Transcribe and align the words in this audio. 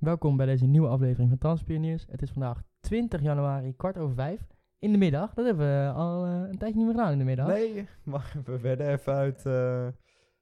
Welkom 0.00 0.36
bij 0.36 0.46
deze 0.46 0.66
nieuwe 0.66 0.88
aflevering 0.88 1.28
van 1.28 1.38
Transpioniers. 1.38 2.06
Het 2.10 2.22
is 2.22 2.30
vandaag 2.30 2.62
20 2.80 3.20
januari, 3.22 3.76
kwart 3.76 3.98
over 3.98 4.14
vijf. 4.14 4.46
In 4.78 4.92
de 4.92 4.98
middag. 4.98 5.34
Dat 5.34 5.44
hebben 5.44 5.66
we 5.86 5.92
al 5.92 6.24
eh, 6.26 6.32
een 6.32 6.58
tijdje 6.58 6.76
niet 6.76 6.86
meer 6.86 6.94
gedaan 6.94 7.12
in 7.12 7.18
de 7.18 7.24
middag. 7.24 7.46
Nee, 7.46 7.88
maar 8.04 8.32
we 8.44 8.60
werden 8.60 8.88
even 8.88 9.12
uit... 9.14 9.46
eh, 9.46 9.86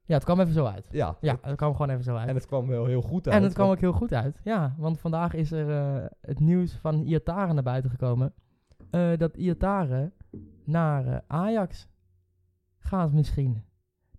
Ja, 0.05 0.15
het 0.15 0.25
kwam 0.25 0.41
even 0.41 0.53
zo 0.53 0.65
uit. 0.65 0.89
ja, 0.91 1.17
Ja, 1.21 1.39
het 1.43 1.57
kwam 1.57 1.73
gewoon 1.73 1.91
even 1.91 2.05
zo 2.05 2.17
uit. 2.17 2.29
en 2.29 2.35
het 2.35 2.47
kwam 2.47 2.67
wel 2.67 2.87
heel 2.87 3.03
goed 3.03 3.27
uit. 3.27 3.37
En 3.37 3.43
het 3.43 3.53
kwam 3.55 3.71
ook 3.71 3.81
heel 3.81 3.93
goed 3.93 4.13
uit. 4.13 4.41
Ja, 4.45 4.75
want 4.79 5.01
vandaag 5.01 5.35
is 5.35 5.53
er 5.53 5.71
eh, 5.71 6.07
het 6.21 6.41
nieuws 6.41 6.73
van 6.77 7.03
Iataren 7.03 7.55
naar 7.55 7.65
buiten 7.65 7.91
gekomen. 7.91 8.35
Dat 9.17 9.37
Iataren 9.37 10.13
naar 10.65 11.23
Ajax 11.27 11.89
gaat 12.79 13.13
misschien. 13.13 13.65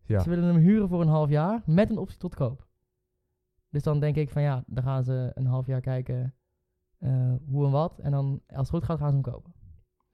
Ja. 0.03 0.19
Ze 0.19 0.29
willen 0.29 0.45
hem 0.45 0.55
huren 0.57 0.89
voor 0.89 1.01
een 1.01 1.07
half 1.07 1.29
jaar 1.29 1.61
met 1.65 1.89
een 1.89 1.97
optie 1.97 2.17
tot 2.17 2.35
koop. 2.35 2.67
Dus 3.69 3.83
dan 3.83 3.99
denk 3.99 4.15
ik 4.15 4.29
van 4.29 4.41
ja, 4.41 4.63
dan 4.67 4.83
gaan 4.83 5.03
ze 5.03 5.31
een 5.33 5.45
half 5.45 5.65
jaar 5.67 5.81
kijken 5.81 6.33
eh, 6.99 7.33
hoe 7.45 7.65
en 7.65 7.71
wat. 7.71 7.99
En 7.99 8.11
dan 8.11 8.41
als 8.47 8.57
het 8.57 8.69
goed 8.69 8.83
gaat, 8.83 8.97
gaan 8.97 9.07
ze 9.09 9.13
hem 9.13 9.23
kopen. 9.23 9.53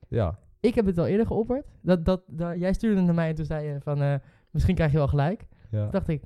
Ja, 0.08 0.38
Ik 0.60 0.74
heb 0.74 0.86
het 0.86 0.98
al 0.98 1.06
eerder 1.06 1.26
geopperd. 1.26 1.66
Dat, 1.82 2.04
dat, 2.04 2.22
dat, 2.26 2.58
jij 2.58 2.72
stuurde 2.72 2.96
het 2.96 3.04
naar 3.04 3.14
mij 3.14 3.28
en 3.28 3.34
toen 3.34 3.44
zei 3.44 3.66
je 3.66 3.80
van 3.80 4.02
eh, 4.02 4.14
misschien 4.50 4.74
krijg 4.74 4.90
je 4.92 4.96
wel 4.98 5.08
gelijk. 5.08 5.46
ja. 5.70 5.82
Toen 5.82 5.90
dacht 5.90 6.08
ik, 6.08 6.24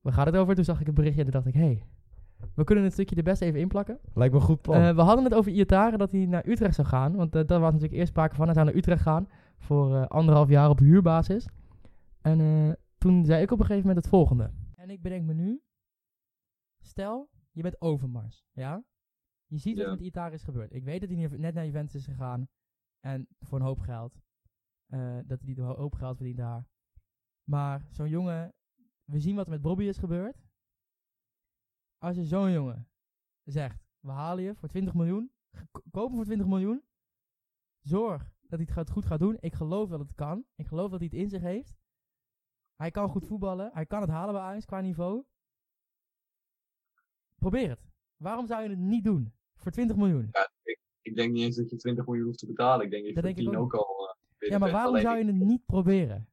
waar 0.00 0.12
gaat 0.12 0.26
het 0.26 0.36
over? 0.36 0.54
Toen 0.54 0.64
zag 0.64 0.80
ik 0.80 0.86
het 0.86 0.94
berichtje 0.94 1.24
en 1.24 1.30
toen 1.30 1.42
dacht 1.42 1.54
ik, 1.54 1.60
hé, 1.60 1.66
hey, 1.66 1.82
we 2.54 2.64
kunnen 2.64 2.84
het 2.84 2.92
stukje 2.92 3.16
er 3.16 3.22
best 3.22 3.42
even 3.42 3.60
inplakken. 3.60 3.98
Lijkt 4.14 4.34
me 4.34 4.40
een 4.40 4.46
goed 4.46 4.60
plan. 4.60 4.80
Eh, 4.80 4.94
we 4.94 5.00
hadden 5.00 5.24
het 5.24 5.34
over 5.34 5.52
Iataren, 5.52 5.98
dat 5.98 6.10
hij 6.10 6.26
naar 6.26 6.46
Utrecht 6.48 6.74
zou 6.74 6.86
gaan. 6.88 7.16
Want 7.16 7.32
daar 7.32 7.60
was 7.60 7.72
natuurlijk 7.72 7.92
eerst 7.92 8.08
sprake 8.08 8.34
van. 8.34 8.44
Hij 8.44 8.54
zou 8.54 8.66
naar 8.66 8.74
Utrecht 8.74 9.02
gaan 9.02 9.28
voor 9.58 10.06
anderhalf 10.06 10.48
jaar 10.48 10.68
op 10.68 10.78
huurbasis. 10.78 11.48
En 12.22 12.76
toen 12.98 13.24
zei 13.24 13.42
ik 13.42 13.50
op 13.50 13.58
een 13.58 13.66
gegeven 13.66 13.86
moment 13.86 14.04
het 14.04 14.14
volgende. 14.14 14.50
En 14.74 14.90
ik 14.90 15.02
bedenk 15.02 15.26
me 15.26 15.34
nu, 15.34 15.60
stel, 16.86 17.30
je 17.50 17.62
bent 17.62 17.80
Overmars, 17.80 18.44
ja? 18.52 18.84
Je 19.46 19.58
ziet 19.58 19.76
wat 19.76 19.84
Ja. 19.86 19.90
met 19.90 20.00
Iataren 20.00 20.32
is 20.32 20.42
gebeurd. 20.42 20.72
Ik 20.72 20.84
weet 20.84 21.00
dat 21.00 21.08
hij 21.10 21.28
net 21.38 21.54
naar 21.54 21.64
Juventus 21.64 21.94
is 21.94 22.04
gegaan 22.06 22.48
en 23.00 23.28
voor 23.40 23.58
een 23.58 23.64
hoop 23.64 23.78
geld. 23.78 24.24
eh, 24.86 25.18
dat 25.26 25.40
hij 25.40 25.56
een 25.56 25.64
hoop 25.64 25.94
geld 25.94 26.16
verdient 26.16 26.36
daar. 26.38 26.68
Maar 27.50 27.86
zo'n 27.90 28.08
jongen, 28.08 28.54
we 29.04 29.20
zien 29.20 29.36
wat 29.36 29.44
er 29.44 29.50
met 29.52 29.62
Bobby 29.62 29.84
is 29.84 29.98
gebeurd. 29.98 30.44
Als 31.98 32.16
je 32.16 32.24
zo'n 32.24 32.50
jongen 32.52 32.88
zegt, 33.44 33.86
we 34.00 34.10
halen 34.10 34.44
je 34.44 34.54
voor 34.54 34.68
20 34.68 34.94
miljoen, 34.94 35.32
kopen 35.90 36.16
voor 36.16 36.24
20 36.24 36.46
miljoen, 36.46 36.84
zorg 37.80 38.32
dat 38.40 38.58
hij 38.58 38.68
het 38.74 38.90
goed 38.90 39.04
gaat 39.06 39.18
doen. 39.18 39.36
Ik 39.40 39.54
geloof 39.54 39.88
dat 39.88 39.98
het 40.00 40.14
kan. 40.14 40.44
Ik 40.54 40.66
geloof 40.66 40.90
dat 40.90 40.98
hij 41.00 41.08
het 41.12 41.18
in 41.18 41.28
zich 41.28 41.42
heeft. 41.42 41.76
Hij 42.74 42.90
kan 42.90 43.08
goed 43.08 43.26
voetballen. 43.26 43.70
Hij 43.72 43.86
kan 43.86 44.00
het 44.00 44.10
halen 44.10 44.34
bij 44.34 44.42
Ajax 44.42 44.64
qua 44.64 44.80
niveau. 44.80 45.24
Probeer 47.38 47.68
het. 47.68 47.80
Waarom 48.16 48.46
zou 48.46 48.62
je 48.62 48.68
het 48.68 48.78
niet 48.78 49.04
doen? 49.04 49.32
Voor 49.56 49.70
20 49.72 49.96
miljoen. 49.96 50.28
Ja, 50.32 50.50
ik, 50.62 50.78
ik 51.02 51.16
denk 51.16 51.32
niet 51.32 51.42
eens 51.42 51.56
dat 51.56 51.70
je 51.70 51.76
20 51.76 52.06
miljoen 52.06 52.24
hoeft 52.26 52.38
te 52.38 52.46
betalen. 52.46 52.84
Ik 52.84 52.90
denk 52.90 53.02
dat 53.04 53.08
je 53.14 53.20
Dat 53.20 53.24
denk 53.24 53.38
ik 53.38 53.44
10 53.44 53.56
ook 53.56 53.74
ook, 53.74 53.74
al. 53.74 54.16
binnen 54.38 54.58
Ja, 54.58 54.64
maar 54.64 54.72
waarom 54.74 54.90
Alleen 54.90 55.02
zou 55.06 55.18
je 55.18 55.24
het 55.24 55.34
niet 55.34 55.66
proberen? 55.66 56.28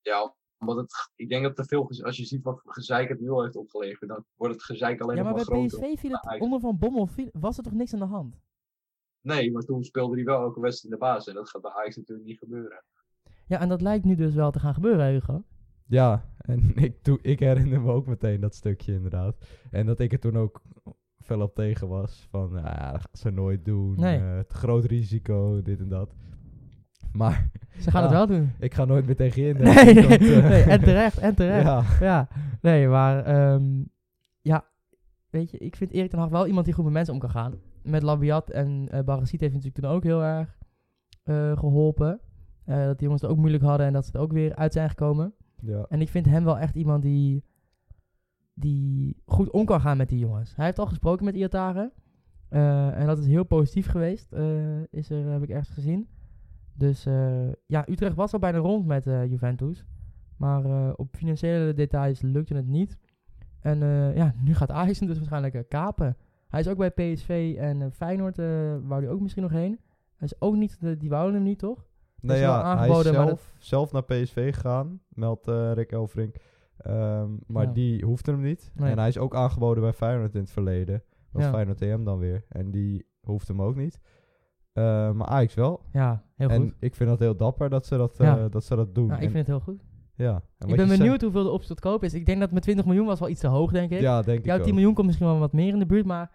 Ja, 0.00 0.34
omdat 0.58 0.76
het. 0.76 1.10
Ik 1.16 1.28
denk 1.28 1.42
dat 1.42 1.56
te 1.56 1.64
veel. 1.64 1.90
Als 2.02 2.16
je 2.16 2.24
ziet 2.24 2.42
wat 2.42 2.60
gezeik 2.64 3.08
het 3.08 3.20
nu 3.20 3.30
al 3.30 3.42
heeft 3.42 3.56
opgeleverd, 3.56 4.10
dan 4.10 4.24
wordt 4.34 4.54
het 4.54 4.62
gezeik 4.64 5.00
alleen 5.00 5.16
Ja, 5.16 5.22
maar 5.22 5.34
bij 5.34 5.44
maar 5.48 5.58
groter. 5.68 5.78
PSV 5.88 6.00
viel 6.00 6.10
het 6.20 6.40
onder 6.40 6.60
Van 6.60 6.78
Bommel, 6.78 7.06
viel- 7.06 7.30
was 7.32 7.56
er 7.56 7.62
toch 7.62 7.72
niks 7.72 7.92
aan 7.92 7.98
de 7.98 8.04
hand? 8.04 8.40
Nee, 9.20 9.52
maar 9.52 9.62
toen 9.62 9.84
speelde 9.84 10.14
hij 10.14 10.24
wel 10.24 10.40
elke 10.42 10.60
wedstrijd 10.60 10.94
in 10.94 11.00
de 11.00 11.06
basis. 11.06 11.26
En 11.26 11.34
dat 11.34 11.50
gaat 11.50 11.62
bij 11.62 11.70
Ajax 11.70 11.96
natuurlijk 11.96 12.28
niet 12.28 12.38
gebeuren. 12.38 12.84
Ja, 13.46 13.60
en 13.60 13.68
dat 13.68 13.80
lijkt 13.80 14.04
nu 14.04 14.14
dus 14.14 14.34
wel 14.34 14.50
te 14.50 14.58
gaan 14.58 14.74
gebeuren, 14.74 15.06
Hugo. 15.12 15.44
Ja, 15.86 16.24
en 16.38 16.72
ik, 16.86 17.04
doe, 17.04 17.18
ik 17.22 17.38
herinner 17.40 17.80
me 17.80 17.92
ook 17.92 18.06
meteen 18.06 18.40
dat 18.40 18.54
stukje 18.54 18.92
inderdaad. 18.92 19.36
En 19.70 19.86
dat 19.86 20.00
ik 20.00 20.12
er 20.12 20.18
toen 20.20 20.36
ook 20.36 20.62
fel 21.20 21.40
op 21.40 21.54
tegen 21.54 21.88
was. 21.88 22.26
Van, 22.30 22.52
nou 22.52 22.64
ja, 22.64 22.90
dat 22.92 23.00
gaan 23.00 23.10
ze 23.12 23.30
nooit 23.30 23.64
doen. 23.64 23.94
Nee. 24.00 24.18
eh, 24.18 24.38
te 24.38 24.54
groot 24.54 24.84
risico, 24.84 25.62
dit 25.62 25.80
en 25.80 25.88
dat. 25.88 26.14
Maar 27.12 27.50
Ze 27.82 27.90
gaan 27.90 28.02
Ja. 28.02 28.08
het 28.08 28.16
wel 28.16 28.26
doen. 28.26 28.52
ik 28.58 28.74
ga 28.74 28.84
nooit 28.84 29.06
meer 29.06 29.16
tegen 29.16 29.42
je 29.42 29.48
in. 29.48 29.56
Nee, 29.62 29.94
denk 29.94 29.98
ik, 30.10 30.20
nee, 30.20 30.32
want, 30.32 30.44
eh, 30.44 30.48
nee, 30.50 30.62
en 30.62 30.80
terecht, 30.80 31.18
en 31.18 31.34
terecht. 31.34 31.64
Ja, 31.66 31.84
Ja, 32.00 32.28
nee, 32.60 32.88
maar 32.88 33.24
ehm, 33.24 33.84
ja, 34.40 34.64
weet 35.30 35.50
je, 35.50 35.58
ik 35.58 35.76
vind 35.76 35.90
Erik 35.90 36.10
ten 36.10 36.18
Hag 36.18 36.28
wel 36.28 36.46
iemand 36.46 36.64
die 36.64 36.74
goed 36.74 36.84
met 36.84 36.92
mensen 36.92 37.14
om 37.14 37.20
kan 37.20 37.30
gaan. 37.30 37.54
Met 37.82 38.02
Labiat 38.02 38.50
en 38.50 38.88
eh 38.90 39.00
Barasiet 39.04 39.40
heeft 39.40 39.52
natuurlijk 39.54 39.80
toen 39.84 39.90
ook 39.94 40.02
heel 40.02 40.22
erg 40.22 40.58
eh, 41.22 41.56
geholpen. 41.58 42.20
Eh, 42.64 42.76
dat 42.84 42.92
die 42.98 43.02
jongens 43.02 43.22
het 43.22 43.30
ook 43.30 43.36
moeilijk 43.36 43.62
hadden 43.62 43.86
en 43.86 43.92
dat 43.92 44.06
ze 44.06 44.12
er 44.12 44.20
ook 44.20 44.32
weer 44.32 44.54
uit 44.54 44.72
zijn 44.72 44.88
gekomen. 44.88 45.34
Ja. 45.66 45.86
En 45.88 46.00
ik 46.00 46.08
vind 46.08 46.26
hem 46.26 46.44
wel 46.44 46.58
echt 46.58 46.74
iemand 46.74 47.02
die, 47.02 47.44
die 48.54 49.22
goed 49.26 49.50
om 49.50 49.64
kan 49.64 49.80
gaan 49.80 49.96
met 49.96 50.08
die 50.08 50.18
jongens. 50.18 50.56
Hij 50.56 50.64
heeft 50.64 50.78
al 50.78 50.86
gesproken 50.86 51.24
met 51.24 51.34
Iataren. 51.34 51.92
eh, 52.48 53.00
en 53.00 53.06
dat 53.06 53.18
is 53.18 53.26
heel 53.26 53.44
positief 53.44 53.86
geweest, 53.86 54.32
eh, 54.32 54.82
is 54.90 55.10
er, 55.10 55.30
heb 55.30 55.42
ik 55.42 55.48
ergens 55.48 55.68
gezien. 55.68 56.08
Dus 56.74 57.06
eh, 57.06 57.52
ja, 57.66 57.88
Utrecht 57.88 58.14
was 58.14 58.32
al 58.32 58.38
bijna 58.38 58.58
rond 58.58 58.86
met 58.86 59.04
Juventus. 59.04 59.84
Maar 60.36 60.94
op 60.94 61.16
financiële 61.16 61.74
details 61.74 62.20
lukte 62.20 62.54
het 62.54 62.66
niet. 62.66 62.98
En 63.60 63.78
ja, 64.14 64.34
nu 64.44 64.54
gaat 64.54 64.70
Ajax 64.70 64.98
hem 64.98 65.08
dus 65.08 65.16
waarschijnlijk 65.16 65.68
kapen. 65.68 66.16
Hij 66.48 66.60
is 66.60 66.68
ook 66.68 66.76
bij 66.76 66.90
PSV 66.90 67.54
en 67.58 67.92
Feyenoord, 67.92 68.36
wou 68.86 69.02
hij 69.02 69.08
ook 69.08 69.20
misschien 69.20 69.42
nog 69.42 69.52
heen. 69.52 69.78
Hij 70.16 70.28
is 70.28 70.40
ook 70.40 70.54
niet, 70.54 70.78
die 70.98 71.08
wouden 71.08 71.34
hem 71.34 71.42
niet, 71.42 71.58
toch? 71.58 71.85
Wel 72.20 72.36
ja, 72.36 72.76
hij 72.78 72.88
is 72.88 73.02
zelf, 73.02 73.54
zelf 73.58 73.92
naar 73.92 74.04
PSV 74.04 74.54
gegaan, 74.54 75.00
meldt 75.08 75.48
eh, 75.48 75.72
Rick 75.72 75.92
Elfrink. 75.92 76.36
Ehm, 76.76 77.30
maar 77.46 77.64
Ja. 77.66 77.72
die 77.72 78.04
hoefde 78.04 78.30
hem 78.32 78.40
niet. 78.40 78.70
Nee. 78.74 78.90
En 78.90 78.98
hij 78.98 79.08
is 79.08 79.18
ook 79.18 79.34
aangeboden 79.34 79.82
bij 79.82 79.92
Feyenoord 79.92 80.34
in 80.34 80.40
het 80.40 80.50
verleden. 80.50 81.02
Was 81.30 81.42
Ja. 81.44 81.50
Feyenoord 81.50 81.78
TM 81.78 82.04
dan 82.04 82.18
weer. 82.18 82.44
En 82.48 82.70
die 82.70 83.06
hoefde 83.20 83.52
hem 83.52 83.62
ook 83.62 83.76
niet. 83.76 84.00
Eh, 84.72 85.10
maar 85.12 85.26
Ajax 85.26 85.54
wel. 85.54 85.82
Ja, 85.92 86.22
heel 86.36 86.48
en 86.48 86.62
goed. 86.62 86.74
ik 86.78 86.94
vind 86.94 87.08
dat 87.10 87.18
heel 87.18 87.36
dapper 87.36 87.70
dat 87.70 87.86
ze 87.86 87.96
dat, 87.96 88.18
eh, 88.20 88.26
Ja. 88.26 88.48
dat, 88.48 88.64
ze 88.64 88.76
dat 88.76 88.94
doen. 88.94 89.06
Ja, 89.06 89.16
ik 89.16 89.22
En- 89.22 89.30
vind 89.30 89.46
het 89.46 89.46
heel 89.46 89.60
goed. 89.74 89.84
ja. 90.14 90.42
En 90.58 90.68
Ik 90.68 90.76
ben 90.76 90.88
benieuwd 90.88 91.22
hoeveel 91.22 91.42
de 91.42 91.50
optie 91.50 91.68
tot 91.68 91.80
koop 91.80 92.04
is. 92.04 92.14
Ik 92.14 92.26
denk 92.26 92.40
dat 92.40 92.50
met 92.50 92.62
20 92.62 92.84
miljoen 92.86 93.06
was 93.06 93.18
wel 93.20 93.28
iets 93.28 93.40
te 93.40 93.46
hoog, 93.46 93.72
denk 93.72 93.90
ik. 93.90 94.00
Ja, 94.00 94.22
denk 94.22 94.38
ik 94.38 94.44
Jouw 94.44 94.56
10 94.58 94.66
ook. 94.66 94.72
miljoen 94.74 94.94
komt 94.94 95.06
misschien 95.06 95.26
wel 95.26 95.38
wat 95.38 95.52
meer 95.52 95.72
in 95.72 95.78
de 95.78 95.86
buurt, 95.86 96.06
maar 96.06 96.30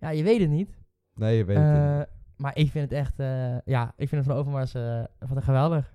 ja, 0.00 0.10
je 0.10 0.22
weet 0.22 0.40
het 0.40 0.50
niet. 0.50 0.78
Nee, 1.14 1.36
je 1.36 1.44
weet 1.44 1.56
het 1.56 1.66
Eh, 1.66 1.98
niet. 1.98 2.06
Maar 2.42 2.56
ik 2.56 2.70
vind 2.70 2.90
het 2.90 2.98
echt, 2.98 3.18
eh, 3.18 3.58
ja, 3.64 3.92
ik 3.96 4.08
vind 4.08 4.24
het 4.24 4.30
van 4.30 4.40
Overmars 4.40 4.74
eh 4.74 5.02
van 5.20 5.36
een 5.36 5.42
geweldig. 5.42 5.94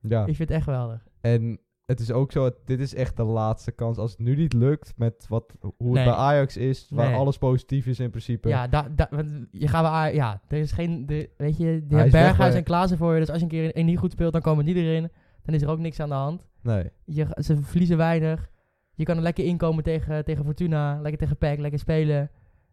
Ja. 0.00 0.20
Ik 0.20 0.36
vind 0.36 0.38
het 0.38 0.50
echt 0.50 0.64
geweldig. 0.64 1.06
En 1.20 1.60
het 1.86 2.00
is 2.00 2.12
ook 2.12 2.32
zo, 2.32 2.50
dit 2.64 2.80
is 2.80 2.94
echt 2.94 3.16
de 3.16 3.22
laatste 3.24 3.72
kans. 3.72 3.98
Als 3.98 4.10
het 4.10 4.20
nu 4.20 4.36
niet 4.36 4.52
lukt 4.52 4.92
met 4.96 5.26
wat, 5.28 5.56
hoe 5.60 5.72
Nee. 5.78 5.96
het 6.04 6.04
bij 6.04 6.22
Ajax 6.22 6.56
is, 6.56 6.86
waar 6.90 7.06
Nee. 7.08 7.16
alles 7.18 7.38
positief 7.38 7.86
is 7.86 8.00
in 8.00 8.10
principe. 8.10 8.48
Ja, 8.48 8.66
da, 8.68 8.88
da, 8.94 9.06
want 9.10 9.46
je 9.50 9.68
gaat 9.68 9.82
bij 9.82 9.90
Ajax- 9.90 10.16
ja, 10.16 10.40
er 10.48 10.58
is 10.58 10.72
geen, 10.72 11.06
de, 11.06 11.30
weet 11.36 11.56
je, 11.56 11.64
Hij 11.64 11.84
weg 11.88 12.10
Berghuis 12.10 12.54
en 12.54 12.64
Klaassen 12.64 12.98
voor 12.98 13.12
je, 13.14 13.20
dus 13.20 13.28
als 13.28 13.38
je 13.38 13.42
een 13.44 13.50
keer 13.50 13.76
een 13.76 13.86
niet 13.86 13.98
goed 13.98 14.12
speelt, 14.12 14.32
dan 14.32 14.40
komen 14.42 14.64
die 14.64 14.74
erin. 14.74 15.10
Dan 15.42 15.54
is 15.54 15.62
er 15.62 15.68
ook 15.68 15.78
niks 15.78 16.00
aan 16.00 16.08
de 16.08 16.14
hand. 16.14 16.46
Nee. 16.62 16.90
Je, 17.04 17.26
ze 17.42 17.56
verliezen 17.62 17.96
weinig. 17.96 18.50
Je 18.94 19.04
kan 19.04 19.16
er 19.16 19.22
lekker 19.22 19.44
inkomen 19.44 19.84
tegen, 19.84 20.24
tegen 20.24 20.44
Fortuna, 20.44 21.00
lekker 21.00 21.18
tegen 21.20 21.36
PEC, 21.36 21.58
lekker 21.58 21.78
spelen. 21.80 22.30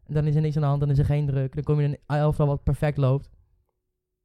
Dan 0.08 0.26
is 0.26 0.36
er 0.36 0.42
niks 0.42 0.56
aan 0.56 0.62
de 0.62 0.68
hand, 0.68 0.80
dan 0.80 0.90
is 0.90 1.00
er 1.00 1.06
geen 1.06 1.26
druk. 1.26 1.54
Dan 1.56 1.64
kom 1.64 1.80
je 1.80 1.86
in 1.88 1.98
een 2.06 2.18
elftal 2.18 2.48
wat 2.48 2.64
perfect 2.64 2.98
loopt. 2.98 3.30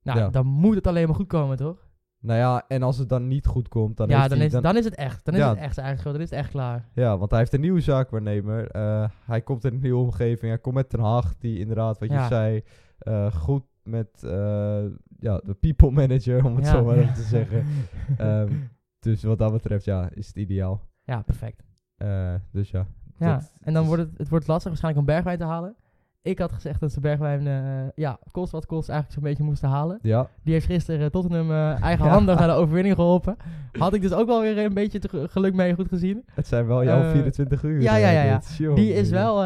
Nou, 0.03 0.19
Ja. 0.19 0.29
dan 0.29 0.47
moet 0.47 0.75
het 0.75 0.87
alleen 0.87 1.07
maar 1.07 1.17
goed 1.17 1.27
komen, 1.27 1.57
toch? 1.57 1.91
Nou 2.21 2.39
ja, 2.39 2.65
en 2.69 2.83
als 2.83 2.99
het 2.99 3.09
dan 3.09 3.29
niet 3.29 3.47
goed 3.47 3.69
komt, 3.69 3.97
dan 3.97 4.09
ja, 4.09 4.17
heeft 4.17 4.29
dan 4.29 4.39
hij... 4.39 4.47
is, 4.47 4.53
dan, 4.53 4.77
is 4.77 4.85
het 4.85 4.95
echt. 4.95 5.25
Dan 5.25 5.35
is 5.35 5.41
Ja. 5.41 5.49
het 5.49 5.59
echt 5.59 5.75
zijn 5.75 5.87
eigen 5.87 5.99
schuld. 6.01 6.15
Dan 6.15 6.25
is 6.25 6.31
het 6.31 6.39
echt 6.39 6.51
klaar. 6.51 6.89
Ja, 6.95 7.19
want 7.19 7.31
hij 7.31 7.39
heeft 7.39 7.53
een 7.53 7.61
nieuwe 7.61 7.81
zaakwaarnemer. 7.81 8.71
Eh 8.71 9.09
hij 9.25 9.41
komt 9.43 9.65
in 9.65 9.73
een 9.75 9.81
nieuwe 9.81 10.03
omgeving. 10.03 10.53
Hij 10.53 10.59
komt 10.61 10.75
met 10.75 10.89
Ten 10.91 11.01
Hag, 11.01 11.35
die 11.39 11.59
inderdaad, 11.59 11.99
wat 11.99 12.11
je 12.11 12.25
zei, 12.29 12.63
eh, 12.99 13.33
goed 13.35 13.65
met 13.83 14.23
eh, 14.25 14.85
ja, 15.19 15.41
de 15.45 15.55
people 15.61 15.91
manager, 15.91 16.45
om 16.45 16.57
het 16.57 16.67
zo 16.67 16.85
maar 16.85 16.97
even 16.97 17.15
te 17.15 17.23
zeggen. 17.37 17.65
Ehm, 18.19 18.53
dus 18.99 19.23
wat 19.23 19.39
dat 19.39 19.53
betreft, 19.53 19.85
ja, 19.85 20.11
is 20.15 20.27
het 20.27 20.37
ideaal. 20.37 20.89
Ja, 21.05 21.23
perfect. 21.23 21.63
Dus 22.53 22.71
ja. 22.71 22.87
Ja, 23.23 23.35
dat 23.37 23.53
en 23.63 23.73
dan 23.75 23.87
wordt 23.87 24.03
het, 24.03 24.11
het 24.17 24.29
wordt 24.29 24.47
lastig 24.47 24.69
waarschijnlijk 24.69 25.07
om 25.09 25.15
Bergwijn 25.15 25.39
te 25.39 25.45
halen. 25.45 25.75
Ik 26.23 26.39
had 26.39 26.53
gezegd 26.53 26.81
dat 26.81 26.93
ze 26.93 27.01
Bergwijn, 27.01 27.47
eh, 27.47 27.89
ja, 27.95 28.19
kost 28.31 28.53
wat 28.53 28.67
kost, 28.67 28.89
eigenlijk 28.89 29.21
zo'n 29.21 29.29
beetje 29.31 29.45
moesten 29.45 29.69
halen. 29.69 29.99
Ja, 30.03 30.29
Die 30.43 30.53
heeft 30.53 30.67
gisteren 30.67 31.01
eh, 31.01 31.07
Tottenham 31.07 31.51
eh 31.51 31.83
eigenhandig 31.83 32.35
Ja. 32.39 32.41
naar 32.47 32.57
de 32.57 32.63
overwinning 32.63 32.95
geholpen. 32.95 33.37
Had 33.73 33.95
ik 33.95 34.03
dus 34.03 34.13
ook 34.13 34.27
wel 34.27 34.41
weer 34.41 34.59
een 34.59 34.75
beetje 34.75 35.01
geluk 35.29 35.55
mee, 35.55 35.75
goed 35.75 35.89
gezien. 35.89 36.25
het 36.35 36.47
zijn 36.47 36.67
wel 36.67 36.85
jouw 36.85 37.03
Eh, 37.03 37.11
24 37.11 37.63
uur. 37.63 37.81
ja, 37.83 37.97
ja, 37.97 38.11
ja, 38.11 38.23
ja. 38.23 38.75
Die 38.75 38.93
is 38.93 39.11
wel, 39.11 39.37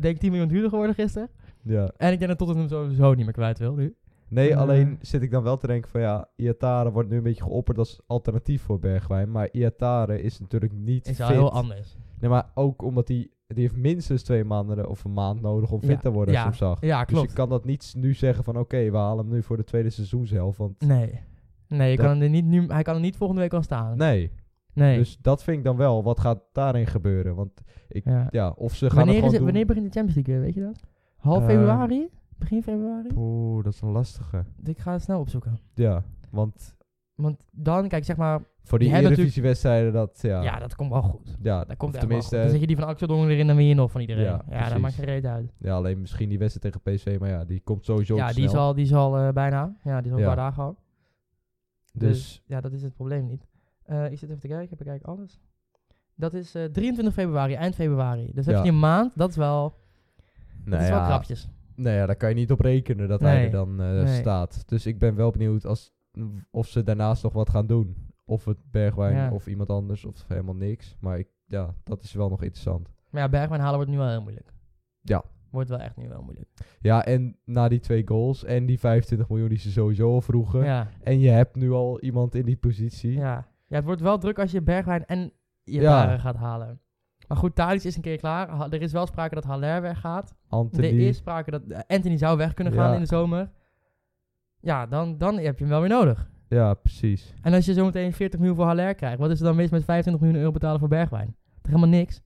denk 0.00 0.04
ik, 0.04 0.18
10 0.18 0.30
miljoen 0.30 0.48
duurder 0.48 0.68
geworden 0.70 0.94
gisteren. 0.94 1.28
Ja. 1.62 1.90
En 1.96 2.12
ik 2.12 2.18
denk 2.18 2.30
dat 2.30 2.38
Tottenham 2.38 2.68
sowieso 2.68 3.14
niet 3.14 3.24
meer 3.24 3.34
kwijt 3.34 3.58
wil 3.58 3.74
nu. 3.74 3.94
Nee, 4.28 4.56
alleen 4.56 4.98
zit 5.00 5.22
ik 5.22 5.30
dan 5.30 5.42
wel 5.42 5.56
te 5.56 5.66
denken 5.66 5.90
van 5.90 6.00
ja, 6.00 6.28
Iatare 6.36 6.90
wordt 6.92 7.08
nu 7.08 7.16
een 7.16 7.22
beetje 7.22 7.42
geopperd 7.42 7.78
als 7.78 8.00
alternatief 8.06 8.62
voor 8.62 8.78
Bergwijn. 8.78 9.30
Maar 9.30 9.48
Iatare 9.52 10.22
is 10.22 10.40
natuurlijk 10.40 10.72
niet 10.72 11.08
Is 11.08 11.18
heel 11.18 11.52
anders. 11.52 11.96
Nee, 12.28 12.34
maar 12.34 12.50
ook 12.54 12.82
omdat 12.82 13.08
hij, 13.08 13.28
die 13.46 13.62
heeft 13.62 13.76
minstens 13.76 14.22
twee 14.22 14.44
maanden 14.44 14.88
of 14.88 15.04
een 15.04 15.12
maand 15.12 15.40
nodig 15.40 15.70
om 15.72 15.80
fit 15.80 15.88
Ja, 15.90 15.96
te 15.98 16.10
worden, 16.10 16.34
ja, 16.34 16.44
als 16.44 16.58
hem 16.58 16.68
zag. 16.68 16.80
Ja, 16.80 16.98
Dus 17.04 17.12
klopt. 17.14 17.30
je 17.30 17.36
kan 17.36 17.48
dat 17.48 17.64
niet 17.64 17.94
nu 17.96 18.14
zeggen 18.14 18.44
van 18.44 18.58
oké, 18.58 18.90
we 18.90 18.96
halen 18.96 19.24
hem 19.24 19.34
nu 19.34 19.42
voor 19.42 19.56
de 19.56 19.64
tweede 19.64 19.90
seizoenshelft. 19.90 20.58
Want 20.58 20.80
Nee. 20.80 21.20
Nee, 21.68 21.90
je 21.90 21.96
Dat- 21.96 22.06
kan 22.06 22.20
er 22.20 22.28
niet 22.28 22.44
nu, 22.44 22.66
hij 22.66 22.82
kan 22.82 22.94
er 22.94 23.00
niet 23.00 23.16
volgende 23.16 23.42
week 23.42 23.52
al 23.52 23.62
staan. 23.62 23.96
nee, 23.96 24.30
Nee. 24.72 24.98
dus 24.98 25.18
dat 25.20 25.42
vind 25.42 25.58
ik 25.58 25.64
dan 25.64 25.76
wel. 25.76 26.02
Wat 26.02 26.20
gaat 26.20 26.42
daarin 26.52 26.86
gebeuren? 26.86 27.34
Want 27.34 27.50
ik, 27.88 28.04
Ja. 28.04 28.26
ja, 28.30 28.50
of 28.50 28.74
ze 28.74 28.86
gaan 28.86 28.96
wanneer, 28.96 29.14
het 29.14 29.14
gewoon 29.14 29.22
het, 29.24 29.34
doen. 29.34 29.44
wanneer 29.44 29.66
begint 29.66 29.86
de 29.92 29.98
Champions 29.98 30.26
League 30.26 30.44
weet 30.44 30.54
je 30.54 30.60
dat? 30.60 30.80
Half 31.16 31.40
Eh, 31.42 31.46
februari? 31.48 32.08
Begin 32.38 32.62
februari? 32.62 33.08
Oeh, 33.16 33.64
dat 33.64 33.72
is 33.72 33.80
een 33.80 33.88
lastige. 33.90 34.44
Ik 34.64 34.78
ga 34.78 34.92
het 34.92 35.02
snel 35.02 35.20
opzoeken. 35.20 35.58
Ja, 35.74 36.02
want 36.30 36.74
Want 37.14 37.44
dan, 37.50 37.88
kijk, 37.88 38.04
zeg 38.04 38.16
maar, 38.16 38.40
voor 38.66 38.78
die 38.78 38.86
Die 38.88 38.96
hebben 38.96 39.12
Eredivisie-wedstrijden, 39.12 39.92
dat, 39.92 40.18
ja. 40.22 40.42
ja, 40.42 40.58
dat 40.58 40.74
komt 40.74 40.90
wel 40.90 41.02
goed. 41.02 41.36
ja, 41.42 41.64
Dat 41.64 41.76
komt 41.76 41.76
echt 41.76 41.78
wel 41.78 41.90
goed. 41.90 42.00
tenminste, 42.00 42.36
Dan 42.36 42.48
zet 42.50 42.60
je 42.60 42.66
die 42.66 42.76
van 42.76 42.86
Axel 42.86 43.28
erin, 43.28 43.46
dan 43.46 43.56
win 43.56 43.66
je 43.66 43.74
nog 43.74 43.90
van 43.90 44.00
iedereen. 44.00 44.24
Ja, 44.50 44.68
dat 44.68 44.78
maakt 44.78 44.94
geen 44.94 45.04
reet 45.04 45.24
uit. 45.24 45.52
ja, 45.58 45.74
alleen 45.74 46.00
misschien 46.00 46.28
die 46.28 46.38
wedstrijd 46.38 46.74
tegen 46.74 46.96
PSV, 46.96 47.16
maar 47.20 47.28
ja, 47.28 47.44
die 47.44 47.60
komt 47.60 47.84
sowieso 47.84 48.16
Ja, 48.16 48.32
die 48.32 48.44
is 48.44 48.50
snel. 48.50 48.62
al, 48.62 48.74
die 48.74 48.84
is 48.84 48.94
al 48.94 49.18
eh, 49.18 49.32
bijna. 49.32 49.76
Ja, 49.84 49.96
die 50.00 50.06
is 50.06 50.12
al 50.12 50.18
Ja. 50.18 50.28
een 50.28 50.34
paar 50.34 50.44
dagen 50.44 50.62
al. 50.62 50.76
Dus, 51.92 52.42
Ja, 52.46 52.60
dat 52.60 52.72
is 52.72 52.82
het 52.82 52.94
probleem 52.94 53.26
niet. 53.26 53.46
Eh, 53.82 54.10
ik 54.10 54.18
zit 54.18 54.28
even 54.28 54.40
te 54.40 54.48
kijken, 54.48 54.72
ik 54.72 54.78
bekijk 54.78 55.02
alles. 55.02 55.40
Dat 56.14 56.34
is 56.34 56.54
eh, 56.54 56.64
23 56.64 57.14
februari, 57.14 57.54
eind 57.54 57.74
februari. 57.74 58.30
Dus 58.34 58.46
heb 58.46 58.62
je 58.64 58.70
een 58.70 58.78
maand, 58.78 59.12
dat 59.14 59.30
is 59.30 59.36
wel, 59.36 59.74
dat 60.64 60.64
nou 60.64 60.82
is 60.82 60.88
wel 60.88 61.04
krapjes. 61.04 61.48
nou 61.74 61.96
ja, 61.96 62.06
daar 62.06 62.16
kan 62.16 62.28
je 62.28 62.34
niet 62.34 62.50
op 62.50 62.60
rekenen 62.60 63.08
dat 63.08 63.20
hij 63.20 63.34
Nee. 63.34 63.44
er 63.44 63.50
dan 63.50 63.76
Nee. 63.76 64.06
staat. 64.06 64.68
Dus 64.68 64.86
ik 64.86 64.98
ben 64.98 65.14
wel 65.14 65.30
benieuwd 65.30 65.66
als, 65.66 65.92
of 66.50 66.66
ze 66.66 66.82
daarnaast 66.82 67.22
nog 67.22 67.32
wat 67.32 67.50
gaan 67.50 67.66
doen. 67.66 67.96
Of 68.28 68.44
het 68.44 68.58
Bergwijn 68.70 69.14
Ja. 69.16 69.30
of 69.30 69.46
iemand 69.46 69.70
anders, 69.70 70.04
of 70.04 70.24
helemaal 70.28 70.54
niks. 70.54 70.96
Maar 71.00 71.18
ik, 71.18 71.28
ja, 71.46 71.74
dat 71.84 72.02
is 72.02 72.12
wel 72.12 72.28
nog 72.28 72.42
interessant. 72.42 72.88
Maar 73.10 73.22
ja, 73.22 73.28
Bergwijn 73.28 73.60
halen 73.60 73.76
wordt 73.76 73.90
nu 73.90 73.96
wel 73.96 74.08
heel 74.08 74.22
moeilijk. 74.22 74.52
Ja. 75.00 75.24
Wordt 75.50 75.68
wel 75.68 75.78
echt 75.78 75.96
nu 75.96 76.08
wel 76.08 76.22
moeilijk. 76.22 76.48
Ja, 76.80 77.04
en 77.04 77.36
na 77.44 77.68
die 77.68 77.80
twee 77.80 78.06
goals 78.06 78.44
en 78.44 78.66
die 78.66 78.78
25 78.78 79.28
miljoen 79.28 79.48
die 79.48 79.58
ze 79.58 79.70
sowieso 79.70 80.12
al 80.12 80.20
vroegen. 80.20 80.64
Ja, 80.64 80.88
En 81.02 81.18
je 81.20 81.28
hebt 81.28 81.56
nu 81.56 81.70
al 81.72 82.00
iemand 82.00 82.34
in 82.34 82.44
die 82.44 82.56
positie. 82.56 83.12
ja. 83.12 83.46
ja, 83.66 83.76
het 83.76 83.84
wordt 83.84 84.00
wel 84.00 84.18
druk 84.18 84.38
als 84.38 84.50
je 84.50 84.62
Bergwijn 84.62 85.06
en 85.06 85.32
je 85.62 85.80
Ja. 85.80 86.18
gaat 86.18 86.36
halen. 86.36 86.80
Maar 87.28 87.36
goed, 87.36 87.54
Thalys 87.54 87.84
is 87.84 87.96
een 87.96 88.02
keer 88.02 88.16
klaar. 88.16 88.48
Ha- 88.48 88.70
Er 88.70 88.82
is 88.82 88.92
wel 88.92 89.06
sprake 89.06 89.34
dat 89.34 89.44
Haller 89.44 89.82
weggaat. 89.82 90.34
Anthony. 90.48 90.86
Er 90.86 90.98
is 91.00 91.16
sprake 91.16 91.50
dat 91.50 91.86
Anthony 91.86 92.16
zou 92.16 92.36
weg 92.36 92.54
kunnen 92.54 92.72
gaan 92.72 92.88
Ja. 92.88 92.94
in 92.94 93.00
de 93.00 93.06
zomer. 93.06 93.50
Ja, 94.60 94.86
dan, 94.86 95.18
dan 95.18 95.34
heb 95.38 95.54
je 95.58 95.64
hem 95.64 95.68
wel 95.72 95.80
weer 95.80 95.88
nodig. 95.90 96.30
Ja, 96.48 96.74
precies. 96.74 97.34
En 97.42 97.52
als 97.54 97.64
je 97.66 97.72
zometeen 97.72 98.12
40 98.12 98.38
miljoen 98.38 98.56
voor 98.56 98.64
Haller 98.66 98.94
krijgt, 98.94 99.18
wat 99.18 99.30
is 99.30 99.38
er 99.38 99.44
dan 99.44 99.56
mis 99.56 99.70
met 99.70 99.84
25 99.84 100.22
miljoen 100.22 100.40
euro 100.40 100.52
betalen 100.52 100.78
voor 100.78 100.88
Bergwijn? 100.88 101.36
Toch 101.62 101.74
helemaal 101.74 101.98
niks. 101.98 102.20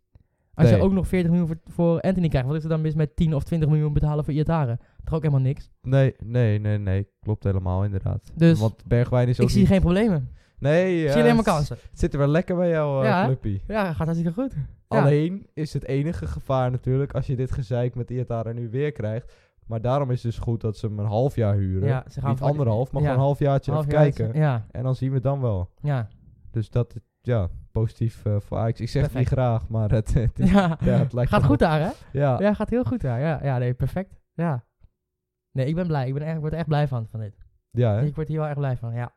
Als 0.55 0.69
Nee. 0.69 0.79
je 0.79 0.83
ook 0.85 0.93
nog 0.93 1.09
40 1.09 1.31
miljoen 1.31 1.49
voor, 1.49 1.59
voor 1.65 2.01
Anthony 2.01 2.29
krijgt, 2.29 2.47
wat 2.49 2.57
is 2.57 2.63
er 2.63 2.69
dan 2.69 2.81
mis 2.81 2.95
met 2.95 3.17
10 3.17 3.35
of 3.35 3.45
20 3.45 3.69
miljoen 3.69 3.93
betalen 3.93 4.25
voor 4.25 4.35
Iataren? 4.35 4.79
Toch 5.05 5.15
ook 5.15 5.23
helemaal 5.23 5.45
niks. 5.45 5.71
Nee, 5.83 6.15
nee, 6.25 6.59
nee, 6.59 6.79
nee. 6.79 7.07
Klopt 7.21 7.45
helemaal, 7.45 7.85
inderdaad. 7.85 8.33
Dus 8.35 8.61
Want 8.61 8.85
Bergwijn 8.87 9.29
is 9.29 9.39
ook 9.41 9.47
ik 9.47 9.51
zie 9.53 9.61
niet- 9.61 9.69
geen 9.71 9.81
problemen. 9.81 10.29
Nee, 10.59 10.99
Ik 11.01 11.07
ja, 11.07 11.13
zie 11.13 11.23
alleen 11.23 11.35
maar 11.35 11.45
kansen. 11.45 11.77
Het 11.91 11.99
zit 11.99 12.13
er 12.13 12.19
wel 12.19 12.29
lekker 12.29 12.57
bij 12.57 12.69
jou, 12.69 13.03
eh 13.05 13.09
Ja. 13.09 13.25
clubpie. 13.25 13.63
Ja, 13.67 13.85
gaat 13.93 14.07
hartstikke 14.07 14.33
goed. 14.41 14.53
Ja. 14.55 15.03
Alleen 15.03 15.47
is 15.55 15.73
het 15.73 15.85
enige 15.85 16.27
gevaar 16.27 16.71
natuurlijk 16.71 17.13
als 17.13 17.27
je 17.27 17.37
dit 17.37 17.51
gezeik 17.53 17.95
met 17.95 18.11
Iatara 18.11 18.53
nu 18.53 18.69
weer 18.71 18.93
krijgt. 18.93 19.33
Maar 19.71 19.81
daarom 19.81 20.11
is 20.11 20.23
het 20.23 20.33
dus 20.33 20.41
goed 20.41 20.61
dat 20.61 20.77
ze 20.77 20.87
hem 20.87 20.99
een 20.99 21.07
half 21.07 21.35
jaar 21.35 21.55
huren. 21.55 21.89
Ja, 21.89 22.05
ze 22.09 22.21
gaan 22.21 22.31
Niet 22.31 22.41
anderhalf, 22.41 22.93
maar 22.93 23.03
ja. 23.03 23.09
gewoon 23.09 23.21
een 23.21 23.27
halfjaartje 23.27 23.73
Half 23.73 23.87
even 23.87 23.99
kijken. 23.99 24.41
Ja, 24.41 24.67
En 24.71 24.83
dan 24.83 24.95
zien 24.95 25.09
we 25.09 25.15
het 25.15 25.25
dan 25.25 25.41
wel. 25.41 25.71
ja. 25.83 26.09
Dus 26.51 26.71
dat, 26.71 26.95
ja, 27.21 27.49
positief 27.73 28.25
eh, 28.25 28.41
voor 28.41 28.59
Ajax. 28.59 28.81
Ik 28.81 28.89
zeg 28.89 29.03
het 29.03 29.15
niet 29.15 29.29
graag, 29.29 29.69
maar 29.69 29.91
het, 29.91 30.15
het, 30.15 30.31
ja. 30.35 30.79
ja, 30.81 30.99
het 30.99 31.13
lijkt 31.13 31.31
gaat 31.31 31.45
goed 31.45 31.59
daar, 31.59 31.81
hè? 31.81 31.91
Ja, 32.13 32.41
Ja, 32.41 32.55
gaat 32.55 32.71
heel 32.71 32.85
goed 32.85 33.01
daar. 33.01 33.21
Ja, 33.21 33.41
ja 33.43 33.59
nee, 33.59 33.75
perfect. 33.75 34.21
Ja. 34.35 34.65
Nee, 35.53 35.67
ik 35.67 35.75
ben 35.75 35.87
blij. 35.87 36.07
Ik 36.07 36.15
ben 36.15 36.23
echt, 36.23 36.39
word 36.39 36.53
er 36.53 36.59
echt 36.59 36.69
blij 36.69 36.89
van, 36.89 37.07
van 37.11 37.21
dit. 37.21 37.35
ja, 37.71 37.95
hè? 37.95 38.05
Ik 38.05 38.15
word 38.15 38.29
hier 38.29 38.39
wel 38.39 38.47
echt 38.47 38.57
blij 38.57 38.77
van, 38.77 38.95
ja. 38.95 39.15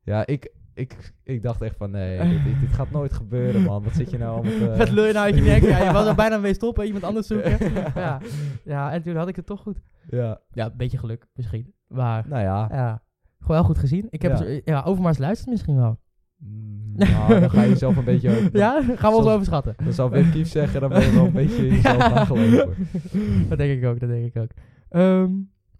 ja 0.00 0.26
ik, 0.26 0.52
ik, 0.74 1.14
ik 1.22 1.42
dacht 1.42 1.62
echt 1.62 1.76
van 1.76 1.90
nee, 1.90 2.18
dit, 2.30 2.44
dit, 2.44 2.60
dit 2.60 2.72
gaat 2.72 2.90
nooit 2.90 3.12
gebeuren 3.12 3.62
man. 3.62 3.82
Wat 3.82 3.94
zit 3.94 4.10
je 4.10 4.18
nou 4.18 4.32
allemaal 4.32 4.52
te... 4.58 4.76
Wat 4.76 4.90
lul 4.90 5.04
je 5.06 5.12
nou 5.12 5.24
uit 5.24 5.34
je 5.34 5.40
nek? 5.42 5.62
Ja, 5.62 5.84
je 5.84 5.92
was 5.92 6.06
er 6.06 6.14
bijna 6.14 6.38
mee 6.38 6.54
stoppen, 6.54 6.86
iemand 6.86 7.04
anders 7.04 7.26
zoeken. 7.26 7.58
ja. 7.94 8.20
ja, 8.64 8.92
en 8.92 9.02
toen 9.02 9.16
had 9.16 9.28
ik 9.28 9.36
het 9.36 9.46
toch 9.46 9.60
goed. 9.60 9.80
Ja, 10.10 10.40
Ja, 10.52 10.64
een 10.66 10.76
beetje 10.76 10.98
geluk 10.98 11.26
misschien. 11.34 11.74
Maar 11.88 12.24
nou 12.28 12.42
ja. 12.42 12.68
ja, 12.70 13.02
gewoon 13.40 13.56
wel 13.56 13.64
goed 13.64 13.78
gezien. 13.78 14.06
Ik 14.10 14.22
heb 14.22 14.30
Ja. 14.30 14.36
zo- 14.36 14.60
ja, 14.64 14.82
Overmars 14.82 15.18
luistert 15.18 15.50
misschien 15.50 15.76
wel. 15.76 15.98
Mm, 16.36 16.92
nou, 16.94 17.40
dan 17.40 17.50
ga 17.50 17.62
je 17.62 17.68
jezelf 17.68 17.96
een 17.96 18.04
beetje... 18.04 18.30
over- 18.30 18.56
Ja, 18.64 18.82
gaan 18.96 19.10
we 19.12 19.18
ons 19.18 19.26
overschatten. 19.26 19.74
Dan 19.84 19.92
zal 19.92 20.10
Wim 20.10 20.30
Kief 20.30 20.48
zeggen, 20.48 20.80
dan 20.80 20.88
ben 20.88 21.02
je 21.02 21.12
wel 21.12 21.24
een 21.26 21.32
beetje 21.32 21.66
in 21.66 21.74
jezelf 21.74 21.96
Ja. 21.96 22.24
geloven. 22.24 22.74
dat 23.48 23.58
denk 23.58 23.78
ik 23.82 23.84
ook, 23.88 24.00
dat 24.00 24.08
denk 24.08 24.24
ik 24.34 24.42
ook. 24.42 24.50
Ehm, 24.88 25.30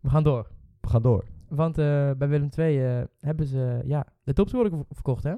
we 0.00 0.08
gaan 0.08 0.22
door. 0.24 0.50
We 0.80 0.88
gaan 0.88 1.02
door. 1.02 1.24
Want 1.48 1.78
eh, 1.78 2.10
bij 2.18 2.28
Willem 2.28 2.48
II 2.58 2.84
eh, 2.84 3.02
hebben 3.20 3.46
ze 3.46 3.80
ja, 3.84 4.06
de 4.24 4.32
topscorer 4.32 4.84
verkocht, 4.90 5.22
hè? 5.24 5.34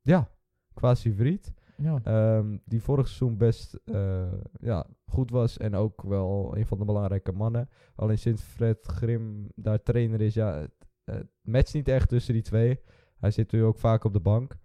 Ja, 0.00 0.28
Quasi 0.74 1.12
Vriet. 1.12 1.52
Ja. 1.76 2.00
ehm, 2.02 2.56
die 2.64 2.82
vorig 2.82 3.06
seizoen 3.06 3.36
best 3.36 3.78
eh, 3.84 4.32
ja, 4.60 4.86
goed 5.06 5.30
was 5.30 5.58
en 5.58 5.74
ook 5.74 6.02
wel 6.02 6.56
een 6.56 6.66
van 6.66 6.78
de 6.78 6.84
belangrijke 6.84 7.32
mannen. 7.32 7.68
Alleen 7.94 8.18
sinds 8.18 8.42
Fred 8.42 8.86
Grim 8.86 9.48
daar 9.54 9.82
trainer 9.82 10.20
is, 10.20 10.34
ja, 10.34 10.54
het, 10.54 10.88
het 11.04 11.26
matcht 11.42 11.74
niet 11.74 11.88
echt 11.88 12.08
tussen 12.08 12.34
die 12.34 12.42
twee. 12.42 12.80
Hij 13.18 13.30
zit 13.30 13.52
nu 13.52 13.64
ook 13.64 13.78
vaak 13.78 14.04
op 14.04 14.12
de 14.12 14.20
bank. 14.20 14.56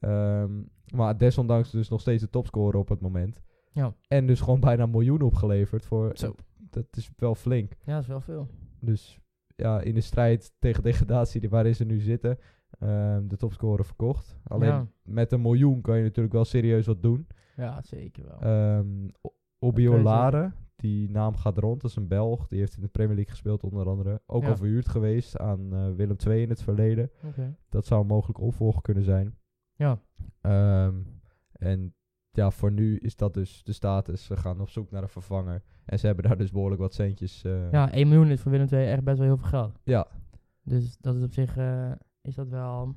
Ehm, 0.00 0.62
maar 0.94 1.18
desondanks 1.18 1.70
dus 1.70 1.88
nog 1.88 2.00
steeds 2.00 2.22
de 2.22 2.30
topscorer 2.30 2.80
op 2.80 2.88
het 2.88 3.00
moment. 3.00 3.40
Ja. 3.72 3.94
En 4.08 4.26
dus 4.26 4.40
gewoon 4.40 4.60
bijna 4.60 4.82
een 4.82 4.90
miljoen 4.90 5.22
opgeleverd. 5.22 5.84
Voor, 5.84 6.10
Zo. 6.14 6.34
Dat 6.70 6.86
is 6.90 7.10
wel 7.16 7.34
flink. 7.34 7.72
ja, 7.84 7.92
dat 7.92 8.02
is 8.02 8.08
wel 8.08 8.20
veel. 8.20 8.48
Dus 8.80 9.18
ja, 9.56 9.80
in 9.80 9.94
de 9.94 10.00
strijd 10.00 10.52
tegen 10.58 10.82
degradatie 10.82 11.48
waarin 11.48 11.74
ze 11.74 11.84
nu 11.84 12.00
zitten, 12.00 12.38
ehm, 12.78 13.26
de 13.26 13.36
topscorer 13.36 13.84
verkocht. 13.84 14.36
Alleen 14.44 14.68
Ja. 14.68 14.86
met 15.02 15.32
een 15.32 15.40
miljoen 15.42 15.80
kan 15.80 15.96
je 15.96 16.02
natuurlijk 16.02 16.34
wel 16.34 16.44
serieus 16.44 16.86
wat 16.86 17.02
doen. 17.02 17.26
Ja, 17.56 17.82
zeker 17.82 18.24
wel. 18.24 18.38
Ehm 18.40 19.08
O- 19.20 19.32
kan 19.58 19.68
Obiolare, 19.68 20.52
die 20.76 21.10
naam 21.10 21.36
gaat 21.36 21.58
rond, 21.58 21.80
dat 21.80 21.90
is 21.90 21.96
een 21.96 22.08
Belg. 22.08 22.48
Die 22.48 22.58
heeft 22.58 22.76
in 22.76 22.82
de 22.82 22.88
Premier 22.88 23.14
League 23.14 23.32
gespeeld 23.32 23.62
onder 23.64 23.88
andere. 23.88 24.20
Ook 24.26 24.42
Ja. 24.42 24.48
al 24.48 24.56
verhuurd 24.56 24.88
geweest 24.88 25.38
aan 25.38 25.72
eh, 25.74 25.90
Willem 25.94 26.16
II 26.26 26.42
in 26.42 26.48
het 26.48 26.62
verleden. 26.62 27.10
Dat 27.68 27.86
zou 27.86 28.00
een 28.00 28.06
mogelijk 28.06 28.40
opvolger 28.40 28.82
kunnen 28.82 29.04
zijn. 29.04 29.34
Ja. 29.74 30.00
Ehm, 30.40 30.94
en 31.52 31.94
ja, 32.30 32.50
voor 32.50 32.72
nu 32.72 32.96
is 32.98 33.16
dat 33.16 33.34
dus 33.34 33.62
de 33.64 33.72
status. 33.72 34.24
Ze 34.24 34.36
gaan 34.36 34.60
op 34.60 34.68
zoek 34.68 34.90
naar 34.90 35.02
een 35.02 35.08
vervanger. 35.08 35.62
En 35.84 35.98
ze 35.98 36.06
hebben 36.06 36.24
daar 36.24 36.36
dus 36.36 36.50
behoorlijk 36.50 36.80
wat 36.80 36.94
centjes. 36.94 37.44
eh, 37.44 37.70
ja, 37.72 37.92
1 37.92 38.08
miljoen 38.08 38.30
is 38.30 38.40
voor 38.40 38.50
Willem 38.50 38.68
II 38.72 38.86
echt 38.86 39.04
best 39.04 39.18
wel 39.18 39.26
heel 39.26 39.36
veel 39.36 39.48
geld. 39.48 39.80
ja, 39.84 40.06
Dus 40.62 40.96
dat 40.98 41.14
is 41.16 41.22
op 41.22 41.32
zich, 41.32 41.56
eh, 41.56 41.92
is 42.28 42.34
dat 42.34 42.48
wel, 42.48 42.94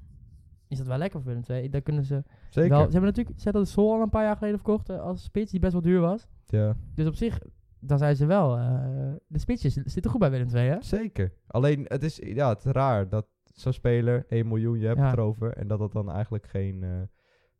is 0.68 0.78
dat 0.78 0.88
wel 0.88 0.98
lekker 0.98 1.22
voor 1.22 1.28
Willem 1.34 1.44
II. 1.50 1.70
Daar 1.70 1.82
kunnen 1.82 2.04
ze 2.04 2.24
zeker. 2.50 2.70
wel, 2.70 2.86
ze 2.86 2.92
hebben 2.92 3.10
natuurlijk, 3.10 3.38
ze 3.38 3.44
hadden 3.44 3.64
de 3.64 3.70
Sol 3.70 3.94
al 3.94 4.02
een 4.02 4.10
paar 4.10 4.24
jaar 4.24 4.38
geleden 4.38 4.60
verkocht 4.60 4.90
eh, 4.90 5.00
als 5.02 5.24
spits, 5.24 5.52
die 5.52 5.60
best 5.60 5.74
wel 5.74 5.82
duur 5.82 6.00
was. 6.00 6.28
ja. 6.46 6.76
Dus 6.96 7.08
op 7.08 7.16
zich, 7.16 7.40
dan 7.80 7.98
zijn 7.98 8.16
ze 8.16 8.26
wel, 8.26 8.58
eh, 8.58 9.14
de 9.28 9.40
spitsjes 9.40 9.74
zitten 9.74 10.12
goed 10.12 10.20
bij 10.20 10.32
Willem 10.32 10.56
II, 10.56 10.70
hè? 10.70 10.82
Zeker. 10.82 11.34
Alleen, 11.48 11.86
het 11.88 12.04
is, 12.04 12.16
ja, 12.24 12.50
het 12.50 12.66
is 12.66 12.72
raar 12.72 13.10
dat 13.10 13.28
zo'n 13.54 13.74
speler 13.74 14.26
1 14.30 14.48
miljoen, 14.48 14.80
je 14.80 14.86
hebt 14.88 15.00
Ja. 15.00 15.06
het 15.10 15.18
erover. 15.18 15.54
En 15.58 15.68
dat 15.68 15.80
dat 15.80 15.92
dan 15.92 16.12
eigenlijk 16.12 16.48
geen, 16.48 16.84
eh, 16.84 16.90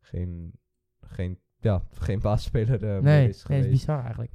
geen, 0.00 0.52
geen, 1.00 1.38
ja, 1.58 1.82
geen 1.90 2.20
basisspeler 2.20 2.80
meer 2.80 3.02
nee, 3.02 3.28
is 3.28 3.46
nee, 3.46 3.58
is 3.60 3.68
bizar 3.68 4.02
eigenlijk. 4.04 4.32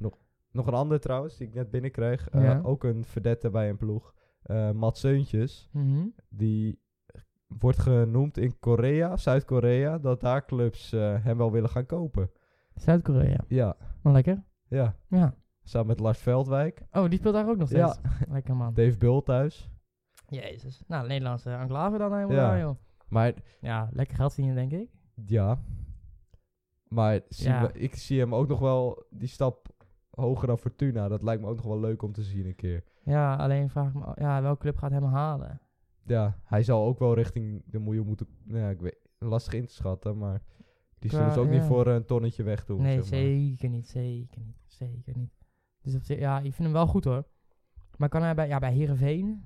Nog 0.50 0.66
een 0.66 0.74
ander 0.74 1.00
trouwens, 1.00 1.36
die 1.36 1.46
ik 1.46 1.54
net 1.54 1.70
binnenkreeg. 1.70 2.28
Ja. 2.32 2.60
Ook 2.62 2.84
een 2.84 3.04
verdette 3.04 3.50
bij 3.50 3.68
een 3.68 3.76
ploeg. 3.76 4.14
eh 4.42 4.70
Mats 4.70 5.00
Seuntjes. 5.00 5.68
Mhm. 5.72 6.06
Die 6.28 6.80
wordt 7.48 7.78
genoemd 7.78 8.38
in 8.38 8.58
Korea, 8.58 9.16
Zuid-Korea, 9.16 9.98
dat 9.98 10.20
daar 10.20 10.44
clubs 10.44 10.92
eh, 10.92 11.24
hem 11.24 11.36
wel 11.36 11.52
willen 11.52 11.70
gaan 11.70 11.86
kopen. 11.86 12.30
Zuid-Korea. 12.74 13.44
Ja, 13.48 13.76
Wel 14.02 14.12
lekker. 14.12 14.44
ja. 14.68 14.94
Ja. 15.08 15.34
Samen 15.62 15.86
met 15.86 16.00
Lars 16.00 16.18
Veldwijk. 16.18 16.82
Oh, 16.92 17.08
die 17.08 17.18
speelt 17.18 17.34
daar 17.34 17.48
ook 17.48 17.56
nog 17.56 17.70
Ja. 17.70 17.88
steeds. 17.88 18.08
Lekker 18.32 18.56
man. 18.56 18.74
Dave 18.74 18.96
Bult 18.98 19.24
thuis. 19.24 19.70
Jezus. 20.28 20.82
Nou, 20.86 21.02
de 21.02 21.08
Nederlandse 21.08 21.50
enclave 21.50 21.98
dan 21.98 22.12
helemaal, 22.14 22.36
Ja. 22.36 22.48
daar, 22.48 22.58
joh. 22.60 22.76
Maar 23.08 23.32
Ja, 23.60 23.88
lekker 23.92 24.16
geld 24.16 24.32
verdienen, 24.34 24.68
denk 24.68 24.82
ik. 24.82 24.90
Ja. 25.26 25.58
Maar 26.88 27.20
zie 27.28 27.48
Ja. 27.48 27.60
we- 27.66 27.78
ik 27.78 27.94
zie 27.94 28.20
hem 28.20 28.34
ook 28.34 28.48
nog 28.48 28.58
wel 28.58 29.06
die 29.10 29.28
stap 29.28 29.68
hoger 30.10 30.46
dan 30.46 30.58
Fortuna. 30.58 31.08
Dat 31.08 31.22
lijkt 31.22 31.42
me 31.42 31.48
ook 31.48 31.56
nog 31.56 31.64
wel 31.66 31.80
leuk 31.80 32.02
om 32.02 32.12
te 32.12 32.22
zien 32.22 32.46
een 32.46 32.54
keer. 32.54 32.84
Ja, 33.02 33.36
alleen 33.36 33.70
vraag 33.70 33.88
ik 33.88 33.94
me, 33.94 34.12
ja, 34.14 34.42
welke 34.42 34.60
club 34.60 34.76
gaat 34.76 34.90
hem 34.90 35.04
halen? 35.04 35.60
Ja, 36.08 36.38
hij 36.44 36.62
zal 36.62 36.86
ook 36.86 36.98
wel 36.98 37.14
richting 37.14 37.62
de 37.66 37.78
miljoen 37.78 38.06
moeten... 38.06 38.26
Nou 38.44 38.60
ja, 38.60 38.70
ik 38.70 38.80
weet, 38.80 38.98
lastig 39.18 39.52
in 39.52 39.66
te 39.66 39.72
schatten, 39.72 40.18
maar... 40.18 40.42
Die 40.98 41.10
zullen 41.10 41.32
ze 41.32 41.40
ook 41.40 41.48
niet 41.50 41.62
voor 41.62 41.86
een 41.86 42.04
tonnetje 42.04 42.42
wegdoen. 42.42 42.82
nee, 42.82 43.02
zeg 43.02 43.10
maar. 43.10 43.20
zeker 43.20 43.68
niet, 43.68 43.88
zeker 43.88 44.40
niet, 44.40 44.56
zeker 44.66 45.16
niet. 45.16 45.30
Dus 45.82 45.94
op 45.94 46.02
zich, 46.02 46.18
ja, 46.18 46.36
ik 46.36 46.42
vind 46.42 46.58
hem 46.58 46.72
wel 46.72 46.86
goed 46.86 47.04
hoor. 47.04 47.24
Maar 47.96 48.08
kan 48.08 48.22
hij 48.22 48.34
bij, 48.34 48.48
ja, 48.48 48.58
bij 48.58 48.72
Heerenveen? 48.72 49.42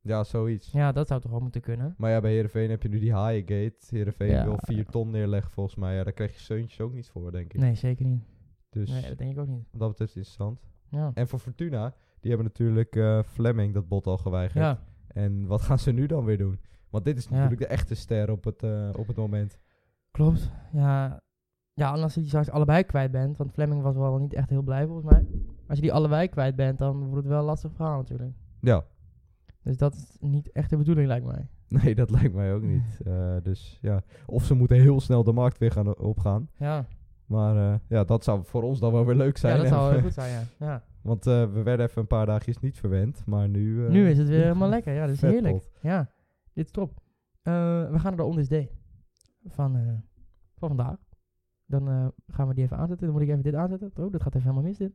Ja, 0.00 0.24
zoiets. 0.24 0.70
Ja, 0.70 0.92
dat 0.92 1.06
zou 1.08 1.20
toch 1.20 1.30
wel 1.30 1.40
moeten 1.40 1.60
kunnen. 1.60 1.94
Maar 1.98 2.10
ja, 2.10 2.20
bij 2.20 2.32
Heerenveen 2.32 2.70
heb 2.70 2.82
je 2.82 2.88
nu 2.88 2.98
die 2.98 3.12
Haaiengate. 3.12 3.76
Heerenveen 3.88 4.30
Ja. 4.30 4.44
wil 4.44 4.56
4 4.58 4.86
ton 4.86 5.10
neerleggen 5.10 5.50
volgens 5.50 5.76
mij. 5.76 5.94
Ja, 5.96 6.04
daar 6.04 6.12
krijg 6.12 6.32
je 6.32 6.38
Seuntjes 6.40 6.80
ook 6.80 6.92
niet 6.92 7.08
voor, 7.08 7.32
denk 7.32 7.52
ik. 7.52 7.60
Nee, 7.60 7.74
zeker 7.74 8.06
niet. 8.06 8.24
Dus 8.70 8.90
Nee, 8.90 9.08
dat 9.08 9.18
denk 9.18 9.32
ik 9.32 9.38
ook 9.38 9.48
niet. 9.48 9.66
wat 9.70 9.80
dat 9.80 9.88
betreft 9.88 10.16
interessant. 10.16 10.60
Ja. 10.88 11.10
En 11.14 11.28
voor 11.28 11.38
Fortuna, 11.38 11.94
die 12.20 12.30
hebben 12.30 12.46
natuurlijk 12.46 12.96
eh 12.96 13.22
Fleming 13.22 13.74
dat 13.74 13.88
bot 13.88 14.06
al 14.06 14.18
geweigerd. 14.18 14.64
Ja, 14.64 14.84
En 15.14 15.46
wat 15.46 15.62
gaan 15.62 15.78
ze 15.78 15.92
nu 15.92 16.06
dan 16.06 16.24
weer 16.24 16.38
doen? 16.38 16.60
Want 16.90 17.04
dit 17.04 17.16
is 17.16 17.24
Ja. 17.24 17.30
natuurlijk 17.30 17.60
de 17.60 17.66
echte 17.66 17.94
ster 17.94 18.30
op 18.30 18.44
het, 18.44 18.62
eh, 18.62 18.88
op 18.96 19.06
het 19.06 19.16
moment. 19.16 19.58
klopt. 20.10 20.50
Ja, 20.72 21.20
ja, 21.74 21.94
en 21.94 22.02
als 22.02 22.14
je 22.14 22.20
die 22.20 22.28
straks 22.28 22.50
allebei 22.50 22.82
kwijt 22.84 23.10
bent, 23.10 23.36
want 23.36 23.52
Fleming 23.52 23.82
was 23.82 23.96
wel 23.96 24.18
niet 24.18 24.34
echt 24.34 24.50
heel 24.50 24.62
blij 24.62 24.86
volgens 24.86 25.10
mij. 25.12 25.26
Als 25.68 25.76
je 25.78 25.82
die 25.84 25.92
allebei 25.92 26.28
kwijt 26.28 26.56
bent, 26.56 26.78
dan 26.78 26.98
wordt 27.00 27.16
het 27.16 27.26
wel 27.26 27.38
een 27.38 27.44
lastig 27.44 27.72
verhaal 27.72 27.96
natuurlijk. 27.96 28.32
Ja, 28.60 28.84
Dus 29.62 29.76
dat 29.76 29.94
is 29.94 30.16
niet 30.20 30.50
echt 30.52 30.70
de 30.70 30.76
bedoeling, 30.76 31.06
lijkt 31.06 31.26
mij. 31.26 31.48
nee, 31.82 31.94
dat 31.94 32.10
lijkt 32.10 32.34
mij 32.34 32.54
ook 32.54 32.62
niet. 32.62 33.00
Eh, 33.04 33.36
dus 33.42 33.78
ja, 33.82 34.02
of 34.26 34.44
ze 34.44 34.54
moeten 34.54 34.76
heel 34.76 35.00
snel 35.00 35.24
de 35.24 35.32
markt 35.32 35.58
weer 35.58 35.72
gaan 35.72 35.96
opgaan. 35.98 36.48
Ja, 36.56 36.86
Maar 37.26 37.56
eh, 37.72 37.78
ja, 37.88 38.04
dat 38.04 38.24
zou 38.24 38.44
voor 38.44 38.62
ons 38.62 38.80
dan 38.80 38.92
wel 38.92 39.06
weer 39.06 39.14
leuk 39.14 39.36
zijn. 39.36 39.56
ja 39.56 39.62
dat 39.62 39.68
zou 39.72 39.92
heel 39.92 40.02
goed 40.02 40.12
zijn, 40.22 40.30
ja. 40.30 40.66
ja. 40.66 40.84
Want 41.02 41.26
eh, 41.26 41.52
we 41.52 41.62
werden 41.62 41.86
even 41.86 42.00
een 42.00 42.06
paar 42.06 42.26
dagjes 42.26 42.58
niet 42.58 42.78
verwend, 42.78 43.22
maar 43.26 43.48
nu... 43.48 43.84
eh, 43.86 43.90
nu 43.90 44.08
is 44.08 44.18
het 44.18 44.28
weer 44.28 44.42
helemaal 44.42 44.68
lekker. 44.76 44.92
Ja, 44.94 45.06
dat 45.06 45.14
is 45.14 45.20
heerlijk. 45.20 45.54
pot. 45.54 45.70
Ja, 45.82 46.10
dit 46.52 46.64
is 46.64 46.70
top. 46.70 47.00
We 47.42 47.50
gaan 47.92 48.00
naar 48.02 48.16
de 48.16 48.24
On 48.24 48.36
This 48.36 48.48
Day 48.48 48.70
van, 49.44 50.02
van 50.54 50.68
vandaag. 50.68 50.96
Dan 51.66 52.12
gaan 52.26 52.48
we 52.48 52.54
die 52.54 52.64
even 52.64 52.76
aanzetten. 52.76 53.06
Dan 53.06 53.14
moet 53.16 53.24
ik 53.24 53.28
even 53.30 53.42
dit 53.42 53.54
aanzetten. 53.54 53.90
Oh, 53.96 54.12
dat 54.12 54.22
gaat 54.22 54.34
even 54.34 54.48
helemaal 54.48 54.68
mis 54.68 54.78
dit. 54.78 54.92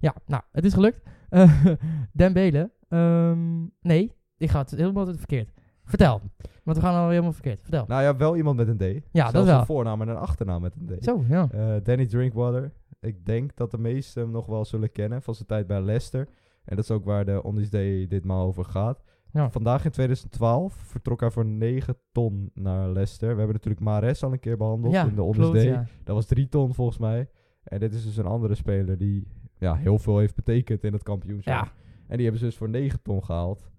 Ja, 0.00 0.14
nou, 0.26 0.42
het 0.52 0.64
is 0.64 0.72
gelukt. 0.74 1.02
Eh 1.28 1.64
Dembele. 2.12 2.70
ehm, 2.88 3.62
nee, 3.80 4.12
ik 4.36 4.50
ga 4.50 4.58
het 4.60 4.70
helemaal 4.70 5.06
verkeerd. 5.14 5.53
Vertel. 5.84 6.20
Want 6.62 6.76
we 6.76 6.82
gaan 6.82 7.02
al 7.02 7.08
helemaal 7.08 7.32
verkeerd. 7.32 7.62
Vertel. 7.62 7.84
Nou 7.88 8.02
ja, 8.02 8.16
wel 8.16 8.36
iemand 8.36 8.56
met 8.56 8.68
een 8.68 8.76
D. 8.76 9.04
Ja, 9.12 9.22
dat 9.24 9.32
Zelfs 9.32 9.48
wel. 9.48 9.58
een 9.58 9.66
voornaam 9.66 10.00
en 10.02 10.08
een 10.08 10.16
achternaam 10.16 10.62
met 10.62 10.74
een 10.76 10.98
D. 10.98 11.04
Zo, 11.04 11.24
ja. 11.28 11.48
Eh, 11.50 11.74
Danny 11.82 12.06
Drinkwater. 12.06 12.72
Ik 13.00 13.26
denk 13.26 13.56
dat 13.56 13.70
de 13.70 13.78
meesten 13.78 14.22
hem 14.22 14.30
nog 14.30 14.46
wel 14.46 14.64
zullen 14.64 14.92
kennen 14.92 15.22
van 15.22 15.34
zijn 15.34 15.46
tijd 15.48 15.66
bij 15.66 15.80
Leicester. 15.82 16.28
En 16.64 16.76
dat 16.76 16.84
is 16.84 16.90
ook 16.90 17.04
waar 17.04 17.24
de 17.24 17.42
On 17.42 17.56
This 17.56 17.70
Day 17.70 18.06
ditmaal 18.06 18.46
over 18.46 18.64
gaat. 18.64 19.02
Ja. 19.32 19.50
Vandaag 19.50 19.84
in 19.84 19.90
2012 19.90 20.74
vertrok 20.74 21.20
hij 21.20 21.30
voor 21.30 21.44
9 21.44 21.96
ton 22.12 22.50
naar 22.54 22.88
Leicester. 22.88 23.28
We 23.28 23.36
hebben 23.36 23.52
natuurlijk 23.54 23.84
Mares 23.84 24.22
al 24.24 24.32
een 24.32 24.40
keer 24.40 24.56
behandeld 24.56 24.92
Ja, 24.94 25.06
in 25.06 25.14
de 25.14 25.22
On 25.22 25.32
This 25.32 25.40
klopt, 25.40 25.54
Day. 25.56 25.66
ja. 25.66 25.86
Dat 26.04 26.14
was 26.14 26.26
3 26.26 26.48
ton 26.48 26.74
volgens 26.74 26.98
mij. 26.98 27.28
En 27.64 27.78
dit 27.80 27.92
is 27.94 28.04
dus 28.04 28.16
een 28.16 28.26
andere 28.26 28.54
speler 28.54 28.96
die 28.98 29.26
ja, 29.58 29.74
heel 29.74 29.98
veel 29.98 30.18
heeft 30.18 30.34
betekend 30.34 30.84
in 30.84 30.92
het 30.92 31.02
kampioenschap. 31.02 31.64
Ja, 31.64 31.72
En 32.06 32.14
die 32.16 32.22
hebben 32.22 32.38
ze 32.38 32.44
dus 32.46 32.56
voor 32.56 32.68
9 32.68 33.02
ton 33.02 33.24
gehaald 33.24 33.70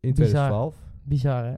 in 0.00 0.10
Bizar. 0.14 0.26
2012. 0.26 0.88
Bizar 1.10 1.44
hè. 1.44 1.54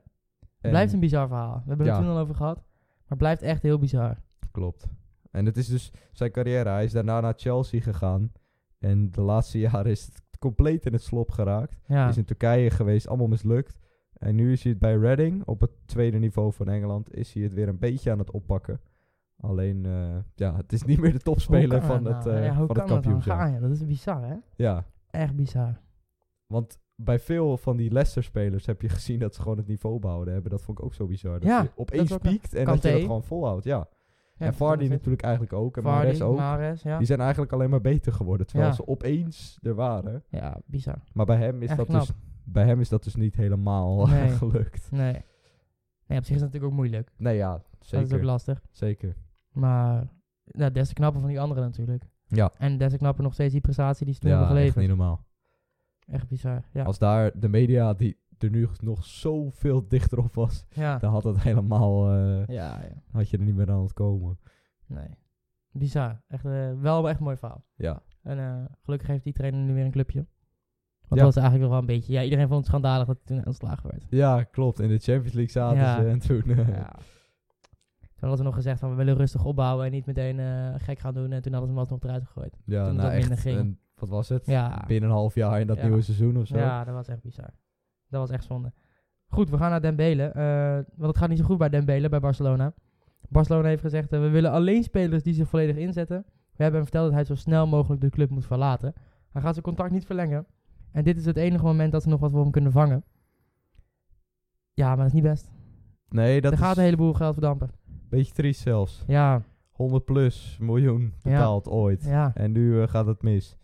En- 0.60 0.70
Blijft 0.70 0.92
een 0.92 1.00
bizar 1.00 1.28
verhaal. 1.28 1.54
We 1.62 1.68
hebben 1.68 1.86
Ja. 1.86 1.92
het 1.96 2.02
toen 2.02 2.10
al 2.12 2.18
over 2.18 2.34
gehad. 2.34 2.56
Maar 2.56 3.04
het 3.08 3.18
blijft 3.18 3.42
echt 3.42 3.62
heel 3.62 3.78
bizar. 3.78 4.16
Klopt. 4.50 4.86
En 5.30 5.46
het 5.46 5.56
is 5.56 5.66
dus 5.66 5.92
zijn 6.12 6.30
carrière. 6.30 6.68
Hij 6.68 6.84
is 6.84 6.92
daarna 6.92 7.20
naar 7.20 7.34
Chelsea 7.36 7.80
gegaan. 7.80 8.32
En 8.78 9.10
de 9.10 9.20
laatste 9.20 9.58
jaren 9.58 9.90
is 9.90 10.04
het 10.04 10.22
compleet 10.38 10.86
in 10.86 10.92
het 10.92 11.02
slop 11.02 11.30
geraakt. 11.30 11.80
Ja, 11.86 12.08
Is 12.08 12.16
in 12.16 12.24
Turkije 12.24 12.70
geweest, 12.70 13.08
allemaal 13.08 13.26
mislukt. 13.26 13.78
En 14.12 14.34
nu 14.34 14.52
is 14.52 14.62
hij 14.62 14.72
het 14.72 14.80
bij 14.80 14.96
Reading, 14.96 15.44
op 15.44 15.60
het 15.60 15.70
tweede 15.84 16.18
niveau 16.18 16.52
van 16.52 16.68
Engeland, 16.68 17.14
is 17.14 17.32
hij 17.32 17.42
het 17.42 17.54
weer 17.54 17.68
een 17.68 17.78
beetje 17.78 18.10
aan 18.10 18.18
het 18.18 18.30
oppakken. 18.30 18.80
Alleen, 19.40 19.86
eh, 19.86 20.16
ja, 20.34 20.56
het 20.56 20.72
is 20.72 20.82
niet 20.82 21.00
meer 21.00 21.12
de 21.12 21.18
topspeler 21.18 21.82
van 21.82 22.04
het, 22.04 22.24
nou? 22.24 22.36
eh 22.36 22.44
ja, 22.44 22.54
van 22.54 22.76
het 22.76 22.84
kampioenschap. 22.84 23.36
gaan? 23.38 23.52
Ja, 23.52 23.58
dat 23.60 23.70
is 23.70 23.86
bizar 23.86 24.22
hè. 24.28 24.34
Ja, 24.56 24.84
Echt 25.10 25.36
bizar. 25.36 25.80
want 26.46 26.78
bij 26.96 27.18
veel 27.18 27.56
van 27.56 27.76
die 27.76 27.90
Leicester-spelers 27.92 28.66
heb 28.66 28.82
je 28.82 28.88
gezien 28.88 29.18
dat 29.18 29.34
ze 29.34 29.42
gewoon 29.42 29.56
het 29.56 29.66
niveau 29.66 29.98
behouden 29.98 30.32
hebben. 30.32 30.50
Dat 30.50 30.62
vond 30.62 30.78
ik 30.78 30.84
ook 30.84 30.94
zo 30.94 31.06
bizar. 31.06 31.32
Dat 31.32 31.42
Ja, 31.48 31.62
je 31.62 31.70
opeens 31.74 32.16
piekt 32.16 32.54
en 32.54 32.64
dat 32.64 32.82
je 32.82 32.92
dat 32.92 33.00
gewoon 33.00 33.24
volhoudt. 33.24 33.64
Ja. 33.64 33.88
Ja, 34.36 34.46
en 34.48 34.54
Vardy 34.54 34.88
natuurlijk 34.88 35.22
eigenlijk 35.22 35.52
ook. 35.52 35.76
En 35.76 35.82
Vardy, 35.82 35.98
Mahrez 36.06 36.20
ook. 36.20 36.38
Ja. 36.82 36.96
Die 36.98 37.06
zijn 37.06 37.20
eigenlijk 37.20 37.52
alleen 37.52 37.70
maar 37.70 37.80
beter 37.80 38.12
geworden. 38.12 38.46
Terwijl 38.46 38.68
Ja. 38.68 38.74
ze 38.74 38.86
opeens 38.86 39.58
er 39.62 39.74
waren. 39.74 40.22
Ja, 40.28 40.60
bizar. 40.66 41.02
Maar 41.12 41.26
bij 41.26 41.36
hem 41.36 41.62
is, 41.62 41.68
Echt 41.68 41.76
dat 41.78 41.86
knap. 41.86 42.00
dus, 42.00 42.12
bij 42.44 42.64
hem 42.64 42.80
is 42.80 42.88
dat 42.88 43.04
dus 43.04 43.14
niet 43.14 43.36
helemaal 43.36 44.06
Nee. 44.06 44.28
gelukt. 44.28 44.90
Nee. 44.90 45.12
Nee, 46.06 46.18
op 46.18 46.24
zich 46.24 46.34
is 46.36 46.40
het 46.42 46.52
natuurlijk 46.52 46.64
ook 46.64 46.78
moeilijk. 46.78 47.10
Nee, 47.16 47.36
ja, 47.36 47.50
Dat 47.52 47.62
is 47.80 47.88
zeker. 47.88 48.16
ook 48.16 48.22
lastig. 48.22 48.62
zeker. 48.70 49.16
Maar 49.52 50.08
ja, 50.44 50.70
des 50.70 50.88
te 50.88 50.94
knapper 50.94 51.20
van 51.20 51.28
die 51.30 51.40
anderen 51.40 51.62
natuurlijk. 51.64 52.04
Ja, 52.26 52.50
En 52.58 52.78
des 52.78 52.90
te 52.92 52.98
knapper 52.98 53.22
nog 53.24 53.32
steeds 53.32 53.52
die 53.52 53.60
prestatie 53.60 54.04
die 54.04 54.14
ze 54.14 54.20
toen 54.20 54.30
ja 54.30 54.36
hebben 54.38 54.56
echt 54.56 54.64
geleverd. 54.72 54.88
niet 54.88 54.98
normaal. 54.98 55.24
Echt 56.06 56.28
bizar. 56.28 56.62
Ja. 56.72 56.82
Als 56.84 56.98
daar 56.98 57.30
de 57.40 57.48
media 57.48 57.94
die 57.94 58.20
er 58.38 58.50
nu 58.50 58.68
nog 58.80 59.04
zoveel 59.04 59.88
dichter 59.88 60.18
op 60.18 60.34
was, 60.34 60.64
ja. 60.70 60.98
dan 60.98 61.12
had 61.12 61.24
het 61.24 61.40
helemaal, 61.42 62.08
eh, 62.12 62.46
ja, 62.46 62.80
ja. 62.82 63.02
had 63.12 63.28
je 63.30 63.36
er 63.38 63.44
niet 63.44 63.54
meer 63.54 63.70
aan 63.70 63.82
het 63.82 63.92
komen. 63.92 64.38
Nee. 64.86 65.08
Bizar. 65.70 66.22
Echt, 66.28 66.44
eh, 66.44 66.72
wel 66.80 67.08
echt 67.08 67.18
een 67.18 67.24
mooi 67.24 67.36
verhaal. 67.36 67.64
Ja, 67.74 68.02
En 68.22 68.38
eh, 68.38 68.64
gelukkig 68.82 69.08
heeft 69.08 69.24
die 69.24 69.32
trainer 69.32 69.60
nu 69.60 69.74
weer 69.74 69.84
een 69.84 69.90
clubje. 69.90 70.26
Want 71.00 71.20
Ja. 71.20 71.26
dat 71.26 71.34
was 71.34 71.42
eigenlijk 71.44 71.62
nog 71.62 71.70
wel 71.70 71.80
een 71.80 71.96
beetje... 71.98 72.12
Ja, 72.12 72.22
iedereen 72.22 72.46
vond 72.46 72.58
het 72.58 72.66
schandalig 72.68 73.06
dat 73.06 73.16
hij 73.24 73.36
toen 73.36 73.46
ontslagen 73.46 73.90
werd. 73.90 74.04
ja 74.10 74.42
klopt. 74.42 74.80
In 74.80 74.88
de 74.88 74.98
Champions 74.98 75.32
League 75.34 75.50
zaten 75.52 75.78
Ja. 75.78 76.00
ze 76.02 76.08
en 76.08 76.18
toen... 76.18 76.42
eh, 76.42 76.68
Ja. 76.68 76.90
Toen 78.00 78.30
hadden 78.30 78.36
ze 78.38 78.42
nog 78.42 78.54
gezegd 78.54 78.80
van 78.80 78.90
we 78.90 78.96
willen 78.96 79.16
rustig 79.16 79.44
opbouwen 79.44 79.86
en 79.86 79.92
niet 79.92 80.06
meteen 80.06 80.38
eh, 80.40 80.74
gek 80.76 80.98
gaan 80.98 81.14
doen. 81.14 81.32
En 81.32 81.42
toen 81.42 81.52
hadden 81.52 81.70
ze 81.70 81.74
hem 81.76 81.78
alsnog 81.78 82.02
eruit 82.02 82.24
gegooid. 82.26 82.58
ja, 82.64 82.86
toen 82.86 82.96
nou 82.96 83.10
dat 83.10 83.18
minder 83.20 83.38
ging. 83.38 83.58
een- 83.58 83.78
wat 84.02 84.10
was 84.10 84.28
het? 84.28 84.46
Ja. 84.46 84.84
Binnen 84.86 85.08
een 85.10 85.16
half 85.16 85.34
jaar 85.34 85.60
in 85.60 85.66
dat 85.66 85.76
Ja. 85.76 85.82
nieuwe 85.82 86.00
seizoen 86.02 86.36
of 86.36 86.46
zo. 86.46 86.56
Ja, 86.58 86.84
dat 86.84 86.94
was 86.94 87.08
echt 87.08 87.22
bizar. 87.22 87.50
Dat 88.08 88.20
was 88.20 88.30
echt 88.30 88.44
zonde. 88.44 88.72
Goed, 89.26 89.50
we 89.50 89.56
gaan 89.58 89.70
naar 89.70 89.80
Dembele. 89.80 90.22
eh 90.24 90.74
want 90.74 91.08
het 91.08 91.16
gaat 91.16 91.28
niet 91.28 91.38
zo 91.38 91.44
goed 91.44 91.58
bij 91.58 91.68
Dembele, 91.68 92.08
bij 92.08 92.20
Barcelona. 92.20 92.74
Barcelona 93.28 93.68
heeft 93.68 93.82
gezegd, 93.82 94.12
eh, 94.12 94.20
we 94.20 94.28
willen 94.28 94.50
alleen 94.50 94.82
spelers 94.82 95.22
die 95.22 95.34
zich 95.34 95.48
volledig 95.48 95.76
inzetten. 95.76 96.24
We 96.26 96.62
hebben 96.62 96.80
hem 96.80 96.82
verteld 96.90 97.04
dat 97.06 97.14
hij 97.14 97.24
zo 97.24 97.34
snel 97.34 97.66
mogelijk 97.66 98.00
de 98.00 98.10
club 98.10 98.30
moet 98.30 98.46
verlaten. 98.46 98.92
Hij 99.30 99.42
gaat 99.42 99.52
zijn 99.52 99.64
contract 99.64 99.92
niet 99.92 100.06
verlengen. 100.06 100.46
En 100.92 101.04
dit 101.04 101.16
is 101.16 101.24
het 101.24 101.36
enige 101.36 101.64
moment 101.64 101.92
dat 101.92 102.02
ze 102.02 102.08
nog 102.08 102.20
wat 102.20 102.30
voor 102.30 102.40
hem 102.42 102.50
kunnen 102.50 102.72
vangen. 102.72 103.04
Ja, 104.74 104.86
maar 104.88 104.96
dat 104.96 105.06
is 105.06 105.12
niet 105.12 105.22
best. 105.22 105.50
Nee, 106.08 106.40
dat 106.40 106.52
er 106.52 106.58
gaat 106.58 106.76
een 106.76 106.82
heleboel 106.82 107.12
geld 107.12 107.32
verdampen. 107.32 107.70
beetje 108.08 108.32
triest 108.32 108.60
zelfs. 108.60 109.04
Ja, 109.06 109.42
100 109.72 110.04
plus 110.04 110.58
miljoen 110.60 111.14
betaald 111.22 111.68
ooit. 111.68 112.04
ja. 112.04 112.30
En 112.34 112.52
nu 112.52 112.82
eh, 112.82 112.88
gaat 112.88 113.06
het 113.06 113.22
mis. 113.22 113.56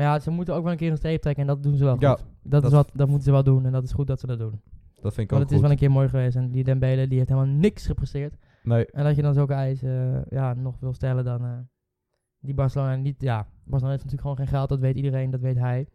Maar 0.00 0.08
ja, 0.08 0.18
ze 0.18 0.30
moeten 0.30 0.54
ook 0.54 0.62
wel 0.62 0.72
een 0.72 0.78
keer 0.78 0.90
een 0.90 0.96
streep 0.96 1.20
trekken 1.20 1.42
en 1.42 1.48
dat 1.48 1.62
doen 1.62 1.76
ze 1.76 1.84
wel 1.84 1.92
goed. 1.92 2.00
Dat, 2.02 2.22
dat- 2.42 2.64
is 2.64 2.70
wat, 2.70 2.90
dat 2.94 3.06
moeten 3.06 3.24
ze 3.24 3.30
wel 3.32 3.42
doen 3.42 3.64
en 3.66 3.72
dat 3.72 3.84
is 3.84 3.92
goed 3.92 4.06
dat 4.06 4.20
ze 4.20 4.26
dat 4.26 4.38
doen. 4.38 4.60
Dat 5.00 5.14
vind 5.14 5.18
ik 5.18 5.30
Want 5.30 5.42
ook 5.42 5.48
het 5.48 5.50
is 5.56 5.60
wel 5.60 5.70
een 5.70 5.76
keer 5.76 5.90
mooi 5.90 6.08
geweest 6.08 6.36
en 6.36 6.50
die 6.50 6.64
Dembele 6.64 7.08
die 7.08 7.18
heeft 7.18 7.30
helemaal 7.30 7.54
niks 7.54 7.86
gepresteerd. 7.86 8.36
Nee, 8.62 8.86
En 8.86 9.04
dat 9.04 9.16
je 9.16 9.22
dan 9.22 9.34
zulke 9.34 9.52
eisen 9.52 10.14
eh, 10.14 10.38
ja, 10.38 10.54
nog 10.54 10.78
wil 10.80 10.92
stellen 10.92 11.24
dan 11.24 11.44
eh, 11.44 11.58
die 12.38 12.54
Barcelona 12.54 12.94
niet... 12.94 13.22
Ja, 13.22 13.46
Barcelona 13.64 13.90
heeft 13.96 14.04
natuurlijk 14.04 14.20
gewoon 14.20 14.36
geen 14.36 14.46
geld, 14.46 14.68
dat 14.68 14.80
weet 14.80 14.96
iedereen, 14.96 15.30
dat 15.30 15.40
weet 15.40 15.58
hij. 15.58 15.88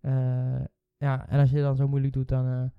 Eh, 0.00 0.64
ja, 0.96 1.28
en 1.28 1.40
als 1.40 1.50
je 1.50 1.60
dan 1.60 1.76
zo 1.76 1.88
moeilijk 1.88 2.12
doet, 2.12 2.28
dan 2.28 2.72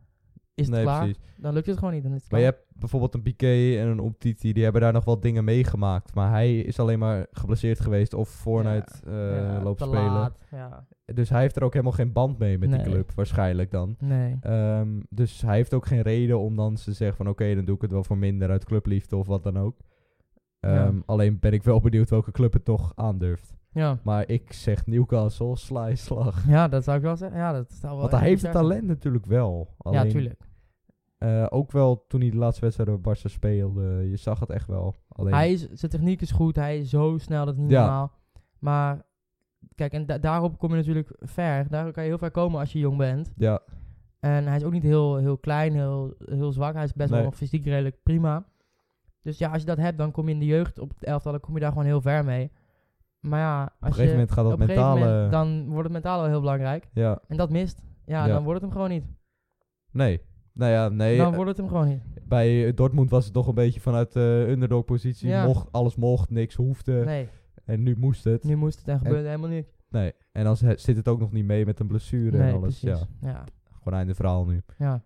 is 0.56 0.66
het 0.66 0.76
nee 0.76 0.84
klaar. 0.84 1.00
precies. 1.04 1.20
Dan 1.38 1.54
lukt 1.54 1.66
het 1.68 1.78
gewoon 1.78 1.94
niet. 1.94 2.04
Dan 2.04 2.14
is 2.14 2.22
het 2.22 2.32
Maar 2.32 2.40
je 2.40 2.46
hebt 2.46 2.64
bijvoorbeeld 2.80 3.14
een 3.14 3.22
Piqué 3.22 3.78
en 3.80 3.88
een 3.88 4.00
Umtiti, 4.06 4.54
die 4.54 4.64
hebben 4.64 4.82
daar 4.82 4.94
nog 4.94 5.06
wel 5.06 5.20
dingen 5.20 5.44
meegemaakt. 5.44 6.16
Maar 6.16 6.30
hij 6.32 6.60
is 6.60 6.80
alleen 6.80 7.00
maar 7.00 7.28
geblesseerd 7.32 7.80
geweest 7.80 8.14
of 8.14 8.30
Fortnite 8.30 8.92
eh 9.06 9.14
Ja, 9.14 9.64
loopt 9.64 9.80
te 9.80 9.86
spelen. 9.86 10.04
laat, 10.12 10.38
Ja, 10.52 10.88
Dus 11.06 11.30
hij 11.30 11.42
heeft 11.42 11.56
er 11.56 11.64
ook 11.64 11.72
helemaal 11.74 11.94
geen 11.94 12.12
band 12.12 12.38
mee 12.40 12.58
met 12.58 12.70
Nee. 12.70 12.84
die 12.84 12.88
club, 12.92 13.12
waarschijnlijk 13.16 13.72
dan. 13.72 13.96
nee. 14.00 14.38
Ehm, 14.42 15.00
dus 15.10 15.42
hij 15.42 15.56
heeft 15.56 15.74
ook 15.74 15.86
geen 15.86 16.02
reden 16.02 16.40
om 16.40 16.56
dan 16.56 16.76
te 16.76 16.94
zeggen 16.94 17.18
van 17.18 17.28
oké, 17.30 17.56
dan 17.56 17.66
doe 17.66 17.76
ik 17.76 17.82
het 17.82 17.92
wel 17.92 18.04
voor 18.04 18.18
minder 18.18 18.50
uit 18.50 18.66
clubliefde 18.66 19.16
of 19.16 19.28
wat 19.28 19.44
dan 19.44 19.58
ook. 19.60 19.78
Ehm, 20.60 21.00
Alleen 21.06 21.40
ben 21.40 21.54
ik 21.54 21.64
wel 21.64 21.80
benieuwd 21.82 22.10
welke 22.10 22.32
club 22.32 22.54
het 22.54 22.66
toch 22.66 22.92
aandurft. 22.96 23.54
Ja. 23.76 23.98
Maar 24.04 24.30
ik 24.30 24.54
zeg 24.54 24.86
Newcastle, 24.86 25.56
sla 25.58 25.96
slag. 25.96 26.48
ja, 26.48 26.68
dat 26.68 26.84
zou 26.84 26.98
ik 26.98 27.04
wel 27.04 27.16
zeggen. 27.18 27.38
Ja, 27.40 27.52
dat 27.54 27.72
zou 27.72 27.92
wel 27.92 28.02
Want 28.02 28.12
hij 28.20 28.30
heeft 28.30 28.42
het 28.42 28.52
talent 28.52 28.84
natuurlijk 28.84 29.26
wel. 29.26 29.74
Alleen, 29.78 30.04
Ja, 30.06 30.12
tuurlijk. 30.12 30.42
eh, 31.18 31.46
ook 31.50 31.72
wel 31.72 32.06
toen 32.08 32.22
hij 32.22 32.30
de 32.30 32.38
laatste 32.38 32.62
wedstrijd 32.62 32.90
bij 32.90 33.00
Barca 33.00 33.28
speelde, 33.28 34.10
je 34.10 34.16
zag 34.16 34.40
het 34.40 34.50
echt 34.50 34.68
wel. 34.68 34.96
Alleen, 35.08 35.34
Hij 35.34 35.52
is, 35.52 35.70
zijn 35.72 35.92
techniek 35.92 36.22
is 36.22 36.32
goed, 36.32 36.56
hij 36.56 36.80
is 36.80 36.90
zo 36.90 37.18
snel, 37.18 37.46
dat 37.46 37.54
is 37.54 37.60
niet 37.60 37.70
Ja. 37.72 37.80
normaal. 37.82 38.12
Maar, 38.60 39.02
kijk, 39.76 39.94
en 39.94 40.06
da- 40.06 40.18
daarop 40.18 40.58
kom 40.58 40.70
je 40.70 40.76
natuurlijk 40.76 41.16
ver. 41.20 41.68
Daar 41.70 41.92
kan 41.92 42.04
je 42.04 42.10
heel 42.10 42.18
ver 42.18 42.32
komen 42.32 42.60
als 42.60 42.72
je 42.74 42.80
jong 42.80 42.98
bent. 42.98 43.34
ja, 43.38 43.60
En 44.20 44.46
hij 44.48 44.56
is 44.56 44.64
ook 44.64 44.72
niet 44.72 44.84
heel, 44.84 45.16
heel 45.18 45.38
klein, 45.38 45.74
heel, 45.74 46.14
heel 46.26 46.52
zwak. 46.52 46.74
Hij 46.74 46.84
is 46.84 46.94
best 46.94 47.12
Nee. 47.12 47.22
wel 47.22 47.32
fysiek 47.32 47.66
redelijk 47.66 48.04
prima. 48.04 48.46
Dus 49.22 49.38
ja, 49.38 49.50
als 49.52 49.60
je 49.62 49.68
dat 49.68 49.78
hebt, 49.78 49.98
dan 49.98 50.12
kom 50.12 50.28
je 50.28 50.34
in 50.34 50.40
de 50.40 50.46
jeugd 50.46 50.80
op 50.80 50.90
het 50.90 51.04
elftal, 51.04 51.32
dan 51.32 51.42
kom 51.42 51.54
je 51.54 51.60
daar 51.60 51.72
gewoon 51.72 51.86
heel 51.86 52.02
ver 52.02 52.26
mee. 52.26 52.52
Maar 53.26 53.40
ja, 53.40 53.62
als 53.62 53.70
op 53.70 53.82
een 53.82 53.88
gegeven 53.88 54.06
je, 54.06 54.12
moment 54.12 54.32
gaat 54.32 54.44
dat 54.44 54.54
op 54.54 54.60
een 54.60 54.66
gegeven 54.68 54.90
mentale... 54.94 55.12
moment, 55.14 55.32
dan 55.32 55.68
wordt 55.68 55.84
het 55.84 55.92
mentaal 55.92 56.20
wel 56.20 56.30
heel 56.30 56.40
belangrijk. 56.40 56.90
ja, 56.94 57.20
En 57.28 57.38
dat 57.38 57.50
mist. 57.50 57.82
Ja, 58.06 58.26
Ja. 58.26 58.34
dan 58.34 58.44
wordt 58.44 58.62
het 58.62 58.70
hem 58.72 58.72
gewoon 58.72 58.90
niet. 58.90 59.06
nee. 59.92 60.22
Nou 60.54 60.72
ja, 60.72 60.90
nee. 60.90 61.18
dan 61.18 61.34
wordt 61.36 61.50
het 61.50 61.58
hem 61.58 61.68
gewoon 61.68 61.88
niet. 61.88 62.02
bij 62.28 62.74
Dortmund 62.74 63.10
was 63.10 63.24
het 63.26 63.34
toch 63.34 63.48
een 63.48 63.56
beetje 63.56 63.80
vanuit 63.80 64.14
de 64.14 64.46
underdog-positie. 64.50 65.28
Ja. 65.30 65.46
Mocht, 65.46 65.72
alles 65.72 65.96
mocht, 65.96 66.30
niks 66.30 66.56
hoefde. 66.56 67.04
Nee, 67.06 67.30
En 67.66 67.84
nu 67.84 67.96
moest 67.98 68.24
het. 68.24 68.44
nu 68.44 68.56
moest 68.56 68.78
het 68.80 68.88
en 68.88 68.98
gebeurde 68.98 69.28
helemaal 69.28 69.50
niks. 69.50 69.70
Nee. 69.90 70.14
En 70.32 70.44
dan 70.44 70.56
zit 70.58 70.96
het 70.98 71.08
ook 71.08 71.20
nog 71.20 71.32
niet 71.32 71.46
mee 71.46 71.66
met 71.66 71.80
een 71.80 71.88
blessure 71.88 72.38
Nee, 72.38 72.48
en 72.50 72.56
alles. 72.56 72.80
precies. 72.80 73.06
Ja, 73.22 73.30
Ja. 73.30 73.44
gewoon 73.80 74.00
einde 74.00 74.16
verhaal 74.16 74.46
nu. 74.46 74.62
Ja, 74.78 75.04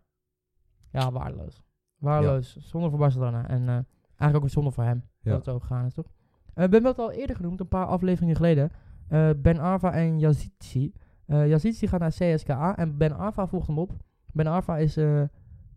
ja 0.91 1.11
waardeloos. 1.11 1.63
Waardeloos. 1.97 2.57
Zonde 2.59 2.89
voor 2.89 2.99
Barcelona. 2.99 3.47
En 3.47 3.61
eh, 3.61 3.73
eigenlijk 4.05 4.35
ook 4.35 4.43
een 4.43 4.49
zonde 4.49 4.71
voor 4.71 4.83
hem. 4.83 5.03
Ja. 5.21 5.31
Dat 5.31 5.45
het 5.45 5.55
ook 5.55 5.61
gegaan 5.61 5.85
is, 5.85 5.93
toch? 5.93 6.07
Eh, 6.53 6.70
ben 6.70 6.84
wel 6.84 6.96
al 6.96 7.12
eerder 7.12 7.36
genoemd, 7.36 7.60
een 7.60 7.68
paar 7.68 7.86
afleveringen 7.86 8.36
geleden. 8.36 8.72
Eh, 9.08 9.29
ben 9.38 9.60
Arfa 9.60 9.94
en 9.94 10.20
Yazici. 10.20 10.94
Eh 11.25 11.48
Yazici 11.48 11.88
gaat 11.88 12.00
naar 12.00 12.12
CSKA 12.12 12.77
en 12.77 12.98
Ben 12.98 13.18
Arfa 13.18 13.48
volgt 13.48 13.68
hem 13.68 13.77
op. 13.77 13.94
Ben 14.34 14.48
Arfa 14.48 14.77
is 14.77 14.96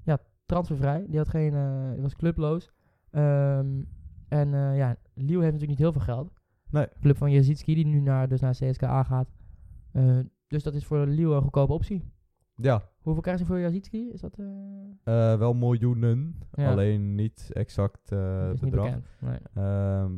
ja, 0.05 0.19
transfervrij. 0.47 1.05
Die 1.09 1.19
had 1.19 1.29
geen, 1.29 1.53
die 1.93 2.03
was 2.03 2.17
clubloos. 2.17 2.73
Ehm, 3.11 3.83
en 4.29 4.51
ja, 4.51 4.97
Lille 5.15 5.43
heeft 5.43 5.53
natuurlijk 5.53 5.69
niet 5.69 5.79
heel 5.79 5.93
veel 5.93 6.01
geld. 6.01 6.33
Nee. 6.71 6.87
Club 7.01 7.17
van 7.17 7.31
Jezitski, 7.31 7.75
die 7.75 7.87
nu 7.87 8.01
naar, 8.01 8.29
dus 8.29 8.41
naar 8.41 8.53
CSKA 8.53 9.03
gaat. 9.03 9.29
Dus 10.47 10.63
dat 10.63 10.75
is 10.75 10.85
voor 10.85 11.07
Lille 11.07 11.35
een 11.35 11.43
goedkope 11.43 11.73
optie. 11.73 12.05
Ja, 12.55 12.83
Hoeveel 13.03 13.23
krijgt 13.23 13.41
ze 13.41 13.47
voor 13.47 13.61
Jazitski? 13.61 14.11
Is 14.13 14.21
dat... 14.21 14.37
wel 15.39 15.55
miljoenen. 15.55 16.39
Ja. 16.53 16.71
Alleen 16.71 17.15
niet 17.15 17.51
exact 17.53 18.11
niet 18.11 18.61
bedrag. 18.61 18.85
bekend. 18.85 19.07
Nee. 19.21 19.39
Ehm, 19.55 20.13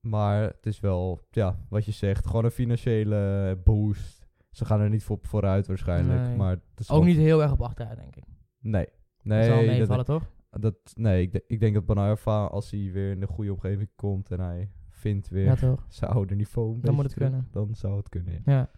maar 0.00 0.42
het 0.42 0.66
is 0.66 0.80
wel, 0.80 1.26
ja, 1.30 1.58
wat 1.68 1.84
je 1.84 1.92
zegt, 1.92 2.26
gewoon 2.26 2.44
een 2.44 2.50
financiële 2.50 3.60
boost. 3.64 4.28
Ze 4.50 4.64
gaan 4.64 4.80
er 4.80 4.90
niet 4.90 5.04
voor 5.04 5.18
vooruit 5.22 5.66
waarschijnlijk. 5.66 6.20
Nee. 6.20 6.36
Maar 6.36 6.50
het 6.50 6.80
is 6.80 6.90
Ook 6.90 7.04
niet 7.04 7.16
heel 7.16 7.42
erg 7.42 7.52
op 7.52 7.62
achteruit, 7.62 7.96
denk 7.96 8.16
ik. 8.16 8.24
Nee. 8.60 8.88
dat 9.22 9.44
zal 9.44 9.56
Nee, 9.56 9.66
dat, 9.66 9.76
meevallen, 9.76 10.04
toch? 10.04 10.30
dat, 10.50 10.74
nee 10.94 11.22
ik, 11.22 11.44
ik 11.46 11.60
denk 11.60 11.74
dat 11.74 11.86
Banarva, 11.86 12.44
als 12.44 12.70
hij 12.70 12.90
weer 12.92 13.10
in 13.10 13.20
de 13.20 13.26
goede 13.26 13.52
omgeving 13.52 13.88
komt 13.96 14.30
en 14.30 14.40
hij 14.40 14.70
vindt 14.90 15.28
weer 15.28 15.44
Ja, 15.44 15.54
toch? 15.54 15.86
zijn 15.98 16.10
oude 16.10 16.34
niveau, 16.34 16.80
Dan 16.80 16.94
moet 16.94 17.04
het 17.04 17.12
terug, 17.12 17.28
kunnen. 17.28 17.48
Dan 17.52 17.74
zou 17.74 17.96
het 17.96 18.08
kunnen, 18.08 18.42
ja. 18.44 18.70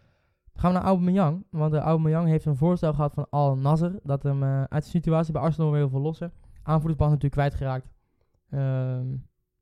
Gaan 0.55 0.73
we 0.73 0.79
naar 0.79 0.87
Aubameyang. 0.87 1.45
Want 1.50 1.73
de 1.73 1.79
Aubameyang 1.79 2.29
heeft 2.29 2.45
een 2.45 2.57
voorstel 2.57 2.93
gehad 2.93 3.15
van 3.15 3.27
Al 3.31 3.57
Nasser. 3.57 3.99
Dat 4.03 4.23
hem 4.23 4.43
eh, 4.43 4.62
uit 4.62 4.83
de 4.83 4.89
situatie 4.89 5.33
bij 5.33 5.43
Arsenal 5.43 5.71
weer 5.71 5.81
wil 5.81 5.89
verlossen. 5.89 6.33
Aanvoerdersband 6.62 7.11
natuurlijk 7.11 7.33
kwijtgeraakt. 7.33 7.91
Ehm 8.50 9.07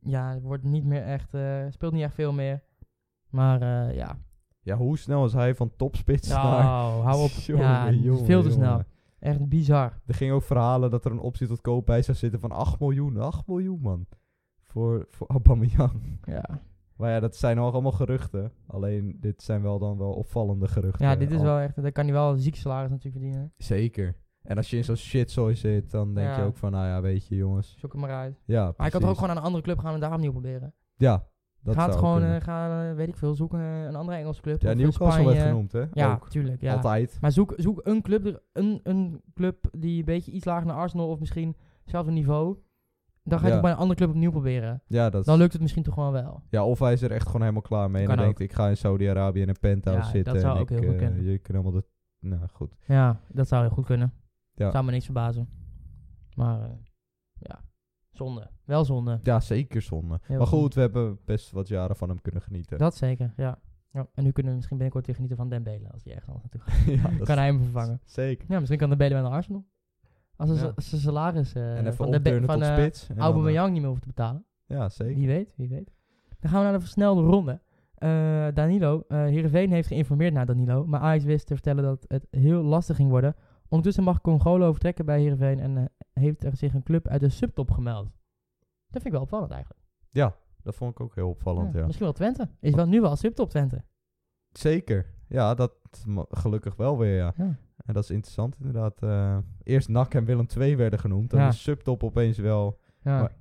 ja, 0.08 0.40
wordt 0.40 0.64
niet 0.64 0.84
meer 0.84 1.02
echt, 1.02 1.34
eh, 1.34 1.64
speelt 1.70 1.92
niet 1.92 2.02
echt 2.02 2.14
veel 2.14 2.32
meer. 2.32 2.62
Maar 3.28 3.62
eh, 3.62 3.94
ja, 3.96 4.18
Ja, 4.60 4.76
hoe 4.76 4.98
snel 4.98 5.24
is 5.24 5.32
hij 5.32 5.54
van 5.54 5.72
topspits 5.76 6.28
naar... 6.28 6.44
oh, 6.44 7.04
hou 7.04 7.22
op. 7.22 7.30
Jongen, 7.46 7.64
ja, 7.64 7.90
jongen, 7.90 8.24
veel 8.24 8.42
te 8.42 8.50
snel. 8.50 8.82
Echt 9.18 9.48
bizar. 9.48 10.00
Er 10.06 10.14
gingen 10.14 10.34
ook 10.34 10.42
verhalen 10.42 10.90
dat 10.90 11.04
er 11.04 11.10
een 11.10 11.18
optie 11.18 11.46
tot 11.46 11.60
koop 11.60 11.86
bij 11.86 12.02
zou 12.02 12.16
zitten 12.16 12.40
van 12.40 12.50
8 12.50 12.80
miljoen. 12.80 13.16
8 13.16 13.46
miljoen, 13.46 13.80
man. 13.80 14.06
Voor, 14.64 15.06
voor 15.10 15.26
Aubameyang. 15.26 16.18
Ja, 16.24 16.60
Maar 16.96 17.10
ja, 17.10 17.20
dat 17.20 17.36
zijn 17.36 17.56
nog 17.56 17.72
allemaal 17.72 17.92
geruchten. 17.92 18.52
Alleen, 18.66 19.16
dit 19.20 19.42
zijn 19.42 19.62
wel 19.62 19.78
dan 19.78 19.98
wel 19.98 20.12
opvallende 20.12 20.68
geruchten. 20.68 21.06
ja 21.06 21.16
dit 21.16 21.30
is 21.30 21.40
wel 21.40 21.58
echt, 21.58 21.82
dan 21.82 21.92
kan 21.92 22.04
hij 22.04 22.12
wel 22.12 22.30
een 22.30 22.38
ziek 22.38 22.56
salaris 22.56 22.90
natuurlijk 22.90 23.16
verdienen. 23.16 23.52
Zeker. 23.56 24.16
En 24.48 24.56
als 24.56 24.70
je 24.70 24.76
in 24.76 24.84
zo'n 24.84 24.96
shitzooi 24.96 25.54
zit, 25.54 25.90
dan 25.90 26.14
denk 26.14 26.36
je 26.36 26.42
ook 26.42 26.56
van, 26.56 26.70
nou 26.72 26.86
ja, 26.86 27.00
weet 27.00 27.26
je 27.26 27.36
jongens. 27.36 27.74
Zoek 27.78 27.92
hem 27.92 28.00
maar 28.00 28.10
uit. 28.10 28.42
Ja, 28.44 28.62
Maar 28.64 28.64
hij 28.64 28.74
kan 28.76 28.76
toch 28.86 28.94
ook 28.94 29.00
precies. 29.00 29.18
gewoon 29.18 29.28
naar 29.28 29.36
een 29.36 29.42
andere 29.44 29.62
club 29.64 29.78
gaan 29.78 29.94
en 29.94 30.00
daar 30.00 30.12
opnieuw 30.12 30.30
proberen. 30.30 30.74
Ja, 30.96 31.26
dat 31.60 31.74
Gaat 31.74 31.86
zou 31.92 31.98
gewoon, 31.98 32.18
kunnen. 32.18 32.36
eh, 32.36 32.42
ga, 32.44 32.88
eh, 32.90 32.94
weet 32.96 33.08
ik 33.08 33.16
veel, 33.16 33.34
zoeken 33.34 33.60
eh, 33.60 33.82
een 33.84 33.94
andere 33.94 34.18
Engelse 34.18 34.40
club. 34.42 34.62
ja, 34.62 34.70
of 34.70 34.76
Newcastle 34.76 35.06
werd 35.06 35.20
Spanje. 35.36 35.40
genoemd, 35.40 35.72
hè? 35.72 35.84
Ja, 35.92 36.12
Ook. 36.12 36.28
tuurlijk. 36.28 36.60
Ja. 36.60 36.74
Altijd. 36.74 37.18
Maar 37.20 37.32
zoek, 37.32 37.52
zoek 37.56 37.80
een, 37.84 38.02
club, 38.02 38.26
er- 38.26 38.42
een, 38.52 38.80
een 38.82 39.22
club 39.34 39.64
die 39.78 39.98
een 39.98 40.04
beetje 40.04 40.32
iets 40.32 40.44
lager 40.44 40.66
naar 40.66 40.76
Arsenal 40.76 41.08
of 41.08 41.18
misschien 41.18 41.56
hetzelfde 41.82 42.12
niveau. 42.12 42.56
Dan 43.22 43.38
ga 43.38 43.44
je 43.44 43.48
Ja. 43.48 43.52
het 43.56 43.62
bij 43.62 43.72
een 43.72 43.78
andere 43.78 43.98
club 43.98 44.08
opnieuw 44.10 44.30
proberen. 44.30 44.82
Ja, 44.86 45.10
dat 45.10 45.20
is- 45.20 45.26
Dan 45.26 45.38
lukt 45.38 45.52
het 45.52 45.62
misschien 45.62 45.82
toch 45.82 45.94
gewoon 45.94 46.12
wel. 46.12 46.42
ja, 46.50 46.64
of 46.64 46.78
hij 46.78 46.92
is 46.92 47.02
er 47.02 47.10
echt 47.12 47.26
gewoon 47.26 47.40
helemaal 47.40 47.62
klaar 47.62 47.90
mee. 47.90 48.02
En 48.02 48.08
Kan 48.08 48.16
dan 48.16 48.26
ook. 48.26 48.36
denkt, 48.36 48.52
ik 48.52 48.58
ga 48.58 48.68
in 48.68 48.76
Saudi-Arabië 48.76 49.40
in 49.40 49.48
een 49.48 49.58
penthouse 49.60 50.04
Ja, 50.06 50.10
zitten. 50.10 50.32
dat 50.32 50.42
zou 50.42 50.54
en 50.56 50.60
ook 50.62 50.70
ik, 50.70 50.78
heel 50.78 50.88
goed 50.90 51.00
eh, 51.00 51.06
kunnen. 51.06 51.24
Je 51.24 51.38
kunt 51.38 51.56
helemaal 51.58 51.72
de... 51.80 51.84
Nou, 52.20 52.42
goed. 52.52 52.76
Ja, 52.86 53.20
dat 53.28 53.48
zou 53.48 53.62
heel 53.62 53.70
goed 53.74 53.84
kunnen. 53.86 54.12
Ja. 54.58 54.70
Zou 54.70 54.84
me 54.84 54.90
niks 54.90 55.04
verbazen. 55.04 55.48
Maar 56.34 56.62
eh, 56.62 56.70
ja, 57.32 57.60
zonde. 58.10 58.50
Wel 58.64 58.84
zonde. 58.84 59.20
Ja, 59.22 59.40
zeker 59.40 59.82
zonde. 59.82 60.20
Heel 60.22 60.38
maar 60.38 60.46
goed, 60.46 60.58
zonde. 60.58 60.74
we 60.74 60.80
hebben 60.80 61.18
best 61.24 61.50
wat 61.50 61.68
jaren 61.68 61.96
van 61.96 62.08
hem 62.08 62.20
kunnen 62.20 62.42
genieten. 62.42 62.78
Dat 62.78 62.96
zeker, 62.96 63.32
ja. 63.36 63.58
ja. 63.92 64.06
En 64.14 64.24
nu 64.24 64.30
kunnen 64.30 64.50
we 64.52 64.56
misschien 64.56 64.76
binnenkort 64.76 65.06
weer 65.06 65.14
genieten 65.14 65.38
van 65.38 65.48
Dembele. 65.48 65.90
Als 65.90 66.04
hij 66.04 66.14
ergens 66.14 66.34
anders 66.34 66.52
naartoe 66.52 66.72
gaat. 66.72 67.12
ja, 67.12 67.18
dat 67.18 67.26
kan 67.26 67.36
hij 67.36 67.46
hem 67.46 67.62
vervangen. 67.62 68.00
Zeker. 68.04 68.46
Ja, 68.48 68.58
misschien 68.58 68.78
kan 68.78 68.88
Dembele 68.88 69.14
wel 69.14 69.22
naar 69.22 69.32
Arsenal. 69.32 69.64
Als 70.36 70.48
zijn 70.48 70.72
Ja. 70.76 70.98
salaris 70.98 71.54
eh, 71.54 71.76
en 71.76 71.80
even 71.80 71.92
van, 71.96 72.10
de 72.10 72.40
van 72.44 72.58
tot 72.58 72.68
eh, 72.68 72.72
spits. 72.72 73.08
en 73.08 73.14
dan, 73.14 73.24
Aubameyang 73.24 73.70
niet 73.72 73.80
meer 73.80 73.88
hoeft 73.90 74.02
te 74.02 74.08
betalen. 74.08 74.44
Ja, 74.66 74.88
zeker. 74.88 75.14
Wie 75.16 75.26
weet, 75.26 75.52
wie 75.56 75.68
weet. 75.68 75.92
Dan 76.40 76.50
gaan 76.50 76.58
we 76.58 76.64
naar 76.64 76.72
de 76.78 76.80
versnelde 76.80 77.22
ronde. 77.22 77.60
Eh, 77.94 78.46
Danilo, 78.54 79.04
eh 79.08 79.18
Heerenveen 79.18 79.70
heeft 79.72 79.88
geïnformeerd 79.88 80.32
naar 80.32 80.46
Danilo, 80.46 80.86
maar 80.86 81.00
Ajax 81.00 81.24
wist 81.24 81.46
te 81.46 81.54
vertellen 81.54 81.84
dat 81.84 82.04
het 82.08 82.26
heel 82.30 82.62
lastig 82.62 82.96
ging 82.96 83.10
worden. 83.10 83.34
Ondertussen 83.68 84.04
mag 84.04 84.20
Congolo 84.20 84.70
vertrekken 84.70 85.04
bij 85.06 85.20
Heerenveen 85.20 85.58
en 85.60 85.76
eh, 85.76 85.84
heeft 86.12 86.44
er 86.44 86.56
zich 86.56 86.74
een 86.74 86.82
club 86.82 87.08
uit 87.08 87.20
de 87.20 87.28
subtop 87.28 87.70
gemeld. 87.70 88.04
Dat 88.90 89.02
vind 89.02 89.04
ik 89.04 89.12
wel 89.12 89.20
opvallend 89.22 89.50
eigenlijk. 89.50 89.80
Ja, 90.10 90.36
dat 90.62 90.74
vond 90.74 90.90
ik 90.90 91.00
ook 91.00 91.14
heel 91.14 91.28
opvallend, 91.28 91.72
Ja, 91.72 91.78
ja. 91.78 91.84
Misschien 91.84 92.06
wel 92.06 92.14
Twente. 92.14 92.48
Is 92.60 92.74
wel 92.74 92.86
nu 92.86 93.00
wel 93.00 93.16
subtop 93.16 93.50
Twente. 93.50 93.84
Zeker. 94.52 95.06
Ja, 95.28 95.54
dat 95.54 95.72
gelukkig 96.30 96.76
wel 96.76 96.98
weer, 96.98 97.16
ja. 97.16 97.32
Ja. 97.36 97.56
En 97.76 97.94
dat 97.94 98.02
is 98.02 98.10
interessant 98.10 98.56
inderdaad. 98.58 99.02
eh, 99.02 99.38
eerst 99.62 99.88
NAC 99.88 100.14
en 100.14 100.24
Willem 100.24 100.46
II 100.58 100.76
werden 100.76 100.98
genoemd. 100.98 101.30
Dan 101.30 101.40
Ja. 101.40 101.48
is 101.48 101.62
subtop 101.62 102.04
opeens 102.04 102.38
wel... 102.38 102.78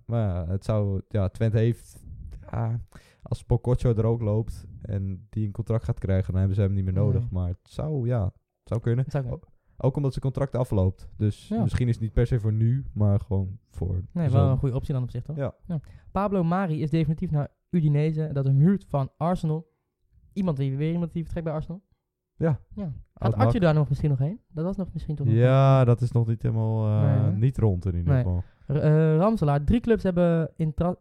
Maar, 0.05 0.47
het 0.47 0.65
zou... 0.65 1.01
Ja, 1.09 1.29
Twente 1.29 1.57
heeft... 1.57 2.03
Ja, 2.51 2.79
als 3.21 3.43
Pococcio 3.43 3.93
er 3.95 4.05
ook 4.05 4.21
loopt 4.21 4.65
en 4.81 5.27
die 5.29 5.45
een 5.45 5.51
contract 5.51 5.83
gaat 5.83 5.99
krijgen, 5.99 6.27
dan 6.31 6.37
hebben 6.39 6.55
ze 6.55 6.61
hem 6.63 6.73
niet 6.73 6.83
meer 6.83 6.93
nodig. 6.93 7.21
Nee. 7.21 7.29
Maar 7.31 7.47
het 7.47 7.59
zou, 7.69 8.07
ja, 8.07 8.23
het 8.25 8.33
zou 8.63 8.81
kunnen. 8.81 9.03
Dat 9.03 9.13
zou 9.13 9.23
kunnen. 9.23 9.47
Ook 9.77 9.95
omdat 9.95 10.11
zijn 10.11 10.23
contract 10.23 10.55
afloopt. 10.55 11.09
Dus 11.17 11.47
Ja. 11.47 11.61
misschien 11.61 11.87
is 11.87 11.93
het 11.93 12.03
niet 12.03 12.13
per 12.13 12.27
se 12.27 12.39
voor 12.39 12.53
nu, 12.53 12.85
maar 12.93 13.19
gewoon 13.19 13.57
voor... 13.69 14.01
Nee, 14.11 14.29
wel 14.29 14.49
een 14.49 14.57
goede 14.57 14.75
optie 14.75 14.93
dan 14.93 15.03
op 15.03 15.09
zich, 15.09 15.23
toch? 15.23 15.35
Ja. 15.35 15.53
Pablo 16.11 16.43
Mari 16.43 16.81
is 16.81 16.89
definitief 16.89 17.31
naar 17.31 17.47
Udinese. 17.69 18.29
Dat 18.33 18.45
hem 18.45 18.59
huurt 18.59 18.85
van 18.85 19.09
Arsenal. 19.17 19.67
Iemand 20.33 20.57
die 20.57 20.77
weer 20.77 20.91
iemand 20.91 21.13
die 21.13 21.21
vertrekt 21.23 21.45
bij 21.45 21.55
Arsenal. 21.55 21.81
Ja. 22.35 22.59
ja. 22.75 22.91
Gaat 23.13 23.59
daar 23.59 23.73
nog 23.73 23.87
misschien 23.89 24.09
nog 24.09 24.19
heen? 24.19 24.39
Dat 24.51 24.65
was 24.65 24.75
nog 24.77 24.93
misschien 24.93 25.15
toch 25.15 25.25
nog 25.25 25.35
Ja, 25.35 25.83
dat 25.85 26.01
is 26.01 26.11
nog 26.11 26.27
niet 26.27 26.41
helemaal... 26.41 26.85
eh, 26.87 27.21
Nee, 27.23 27.31
niet 27.31 27.57
rond 27.57 27.85
in 27.85 27.95
ieder 27.95 28.13
Nee. 28.13 28.23
geval. 28.23 28.43
R- 28.67 28.75
eh, 28.75 29.17
Ramselaar. 29.17 29.63
Drie 29.63 29.79
clubs 29.79 30.03
hebben 30.03 30.51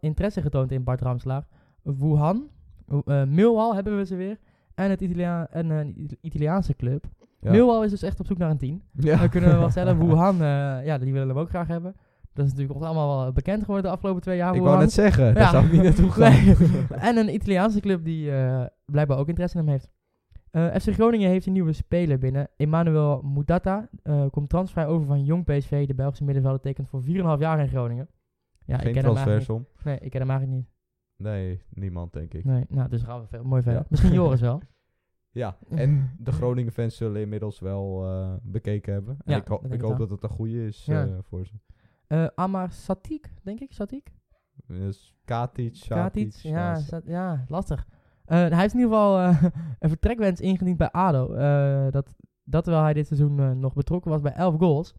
interesse 0.01 0.43
getoond 0.43 0.73
in 0.73 0.85
Bart 0.85 1.01
Ramselaar. 1.01 1.47
Wuhan, 1.83 2.49
uh, 2.89 3.25
Millwall 3.25 3.75
hebben 3.75 3.97
we 3.97 4.05
ze 4.07 4.17
weer. 4.17 4.39
En 4.75 4.91
het 4.91 5.01
Italia 5.01 5.49
en 5.51 5.71
een 5.71 5.95
It- 5.97 6.17
Italiaanse 6.21 6.75
club. 6.77 7.05
Ja. 7.41 7.51
Millwall 7.51 7.85
is 7.85 7.91
dus 7.91 8.03
echt 8.03 8.21
op 8.21 8.27
zoek 8.27 8.39
naar 8.39 8.51
een 8.51 8.59
team. 8.59 8.83
Ja. 8.93 9.17
Dan 9.19 9.29
kunnen 9.29 9.51
we 9.51 9.57
wel 9.57 9.71
stellen. 9.71 9.99
Wuhan, 10.07 10.35
eh, 10.35 10.87
ja, 10.87 10.99
die 10.99 11.13
willen 11.13 11.35
we 11.35 11.41
ook 11.41 11.49
graag 11.49 11.67
hebben. 11.69 11.95
Dat 12.33 12.45
is 12.45 12.51
natuurlijk 12.51 12.79
ons 12.79 12.89
allemaal 12.89 13.23
wel 13.23 13.33
bekend 13.33 13.61
geworden 13.61 13.85
de 13.85 13.91
afgelopen 13.91 14.23
twee 14.23 14.37
jaar. 14.37 14.49
Ik 14.49 14.55
Wuhan. 14.55 14.69
wou 14.69 14.81
net 14.85 14.93
zeggen, 14.93 15.35
daar 15.35 15.43
Ja. 15.43 15.51
zou 15.51 15.65
ik 15.65 15.73
niet 15.73 15.83
naartoe 15.83 16.11
gaan. 16.17 16.33
Nee. 16.33 16.57
en 17.09 17.17
een 17.17 17.35
Italiaanse 17.35 17.81
club 17.81 18.05
die 18.05 18.33
eh, 18.33 18.65
blijkbaar 18.85 19.19
ook 19.19 19.29
interesse 19.29 19.59
in 19.59 19.65
hem 19.65 19.73
heeft. 19.73 19.91
Eh, 20.51 20.67
FC 20.75 20.93
Groningen 20.95 21.29
heeft 21.31 21.47
een 21.47 21.53
nieuwe 21.53 21.73
speler 21.73 22.19
binnen. 22.19 22.49
Emmanuel 22.57 23.23
Mudata 23.23 23.89
komt 24.31 24.49
transfervrij 24.49 24.87
over 24.95 25.07
van 25.07 25.25
Jong 25.25 25.45
PSV. 25.45 25.87
De 25.87 25.95
Belgische 25.95 26.25
middenvelder 26.25 26.61
tekent 26.61 26.89
voor 26.89 27.03
4,5 27.03 27.07
jaar 27.39 27.61
in 27.61 27.69
Groningen. 27.69 28.09
Ja, 28.65 28.79
Geen 28.79 28.87
ik 28.87 29.03
ken 29.03 29.15
niet. 29.37 29.49
Nee, 29.85 29.99
ik 29.99 30.11
ken 30.11 30.21
hem 30.21 30.31
eigenlijk 30.31 30.59
niet. 30.61 30.67
Nee, 31.17 31.63
niemand 31.71 32.13
denk 32.13 32.35
ik. 32.35 32.45
Nee, 32.45 32.65
nou, 32.69 32.89
dus 32.89 33.03
gaan 33.03 33.21
we 33.21 33.27
veel, 33.27 33.45
mooi 33.45 33.63
verder. 33.63 33.81
Ja. 33.81 33.87
Misschien 33.91 34.13
Joris 34.13 34.41
wel. 34.41 34.61
Ja, 35.37 35.57
en 35.85 36.17
de 36.19 36.33
Groningen 36.33 36.73
fans 36.73 36.97
zullen 36.97 37.21
inmiddels 37.21 37.61
wel 37.61 38.05
eh, 38.05 38.35
bekeken 38.43 38.93
hebben. 38.93 39.17
En 39.25 39.33
Ja, 39.33 39.39
ik, 39.41 39.49
ho- 39.49 39.63
ik 39.71 39.81
hoop 39.81 39.99
dat 39.99 40.11
het 40.11 40.23
een 40.23 40.29
goede 40.29 40.67
is 40.67 40.85
Ja. 40.85 41.07
eh, 41.07 41.19
voor 41.23 41.47
ze. 41.47 41.55
Eh 42.07 42.27
Amar 42.35 42.73
Satik, 42.73 43.35
denk 43.43 43.61
ik. 43.61 43.73
Satik? 43.73 44.13
Dus 44.67 45.15
Katic, 45.25 45.85
Katic? 45.89 46.33
Ja, 46.33 46.51
ja, 46.51 46.75
Sat- 46.75 47.07
ja, 47.07 47.45
lastig. 47.49 47.87
Hij 48.25 48.43
heeft 48.61 48.75
in 48.75 48.81
ieder 48.81 48.95
geval 48.95 49.19
een 49.79 49.89
vertrekwens 49.89 50.41
ingediend 50.41 50.77
bij 50.79 50.91
ADO. 50.91 51.29
Dat, 51.91 52.15
dat 52.45 52.65
terwijl 52.65 52.85
hij 52.85 52.93
dit 52.93 53.07
seizoen 53.07 53.59
nog 53.59 53.75
betrokken 53.75 54.11
was 54.11 54.21
bij 54.21 54.33
11 54.33 54.57
goals. 54.59 54.95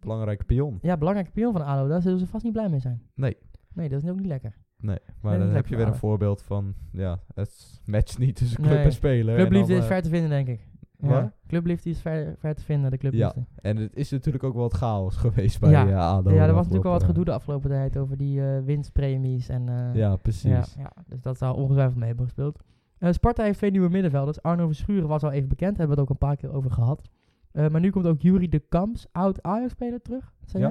belangrijke 0.00 0.44
pion. 0.44 0.78
Ja, 0.82 0.96
belangrijke 0.96 1.30
pion 1.32 1.52
van 1.52 1.64
ADO. 1.64 1.88
Daar 1.88 2.02
zullen 2.02 2.18
ze 2.18 2.26
vast 2.26 2.44
niet 2.44 2.52
blij 2.52 2.68
mee 2.68 2.80
zijn. 2.80 3.02
Nee. 3.14 3.36
Nee, 3.74 3.88
dat 3.88 4.02
is 4.02 4.08
ook 4.10 4.16
niet 4.16 4.26
lekker. 4.26 4.56
Nee, 4.78 4.98
maar 5.20 5.38
dan 5.38 5.48
heb 5.48 5.66
je 5.66 5.76
weer 5.76 5.86
een 5.86 5.90
voor 5.92 5.98
voorbeeld 6.08 6.42
van, 6.42 6.74
ja, 6.92 7.18
het 7.34 7.80
matcht 7.84 8.18
niet 8.18 8.36
tussen 8.36 8.62
club 8.62 8.78
en 8.78 8.92
speler. 8.92 9.36
Clubliefde 9.36 9.74
is 9.74 9.80
eh, 9.80 9.86
ver 9.86 10.02
te 10.02 10.08
vinden, 10.08 10.30
denk 10.30 10.48
ik. 10.48 10.68
Ja. 10.98 11.32
Clubliefde 11.46 11.90
is 11.90 12.00
ver, 12.00 12.34
ver 12.38 12.54
te 12.54 12.62
vinden, 12.62 12.90
de 12.90 12.96
clubliefde. 12.96 13.44
En 13.54 13.76
het 13.76 13.94
is 13.96 14.10
natuurlijk 14.10 14.44
ook 14.44 14.52
wel 14.52 14.62
wat 14.62 14.72
chaos 14.74 15.16
geweest 15.16 15.60
bij 15.60 15.70
Ja. 15.70 15.88
eh, 15.88 15.98
ADO. 15.98 16.30
Ja, 16.30 16.40
er 16.40 16.46
was 16.46 16.56
natuurlijk 16.56 16.82
wel 16.84 16.92
wat 16.92 17.02
gedoe 17.04 17.24
de 17.24 17.32
afgelopen 17.32 17.70
tijd 17.70 17.96
over 17.96 18.16
die 18.16 18.42
eh, 18.42 18.62
winstpremies. 18.64 19.48
En, 19.48 19.90
Ja, 19.94 20.16
precies. 20.16 20.50
ja, 20.50 20.64
ja, 20.78 20.92
dus 21.06 21.22
dat 21.22 21.38
zou 21.38 21.56
ongetwijfeld 21.56 21.96
mee 21.98 22.06
hebben 22.08 22.24
gespeeld. 22.26 22.62
Sparta 23.00 23.42
heeft 23.42 23.58
twee 23.58 23.70
nieuwe 23.70 23.88
middenvelders. 23.88 24.42
Arno 24.42 24.66
Verschuren 24.66 25.08
was 25.08 25.22
al 25.22 25.30
even 25.30 25.48
bekend, 25.48 25.76
hebben 25.76 25.96
we 25.96 26.02
het 26.02 26.10
ook 26.10 26.20
een 26.20 26.26
paar 26.28 26.36
keer 26.36 26.52
over 26.52 26.70
gehad. 26.70 27.08
Eh, 27.52 27.68
maar 27.68 27.80
nu 27.80 27.90
komt 27.90 28.06
ook 28.06 28.20
Jury 28.22 28.48
de 28.48 28.58
Kamps, 28.68 29.06
oud 29.12 29.42
Ajax-speler, 29.42 30.02
terug. 30.02 30.32
Zei 30.44 30.62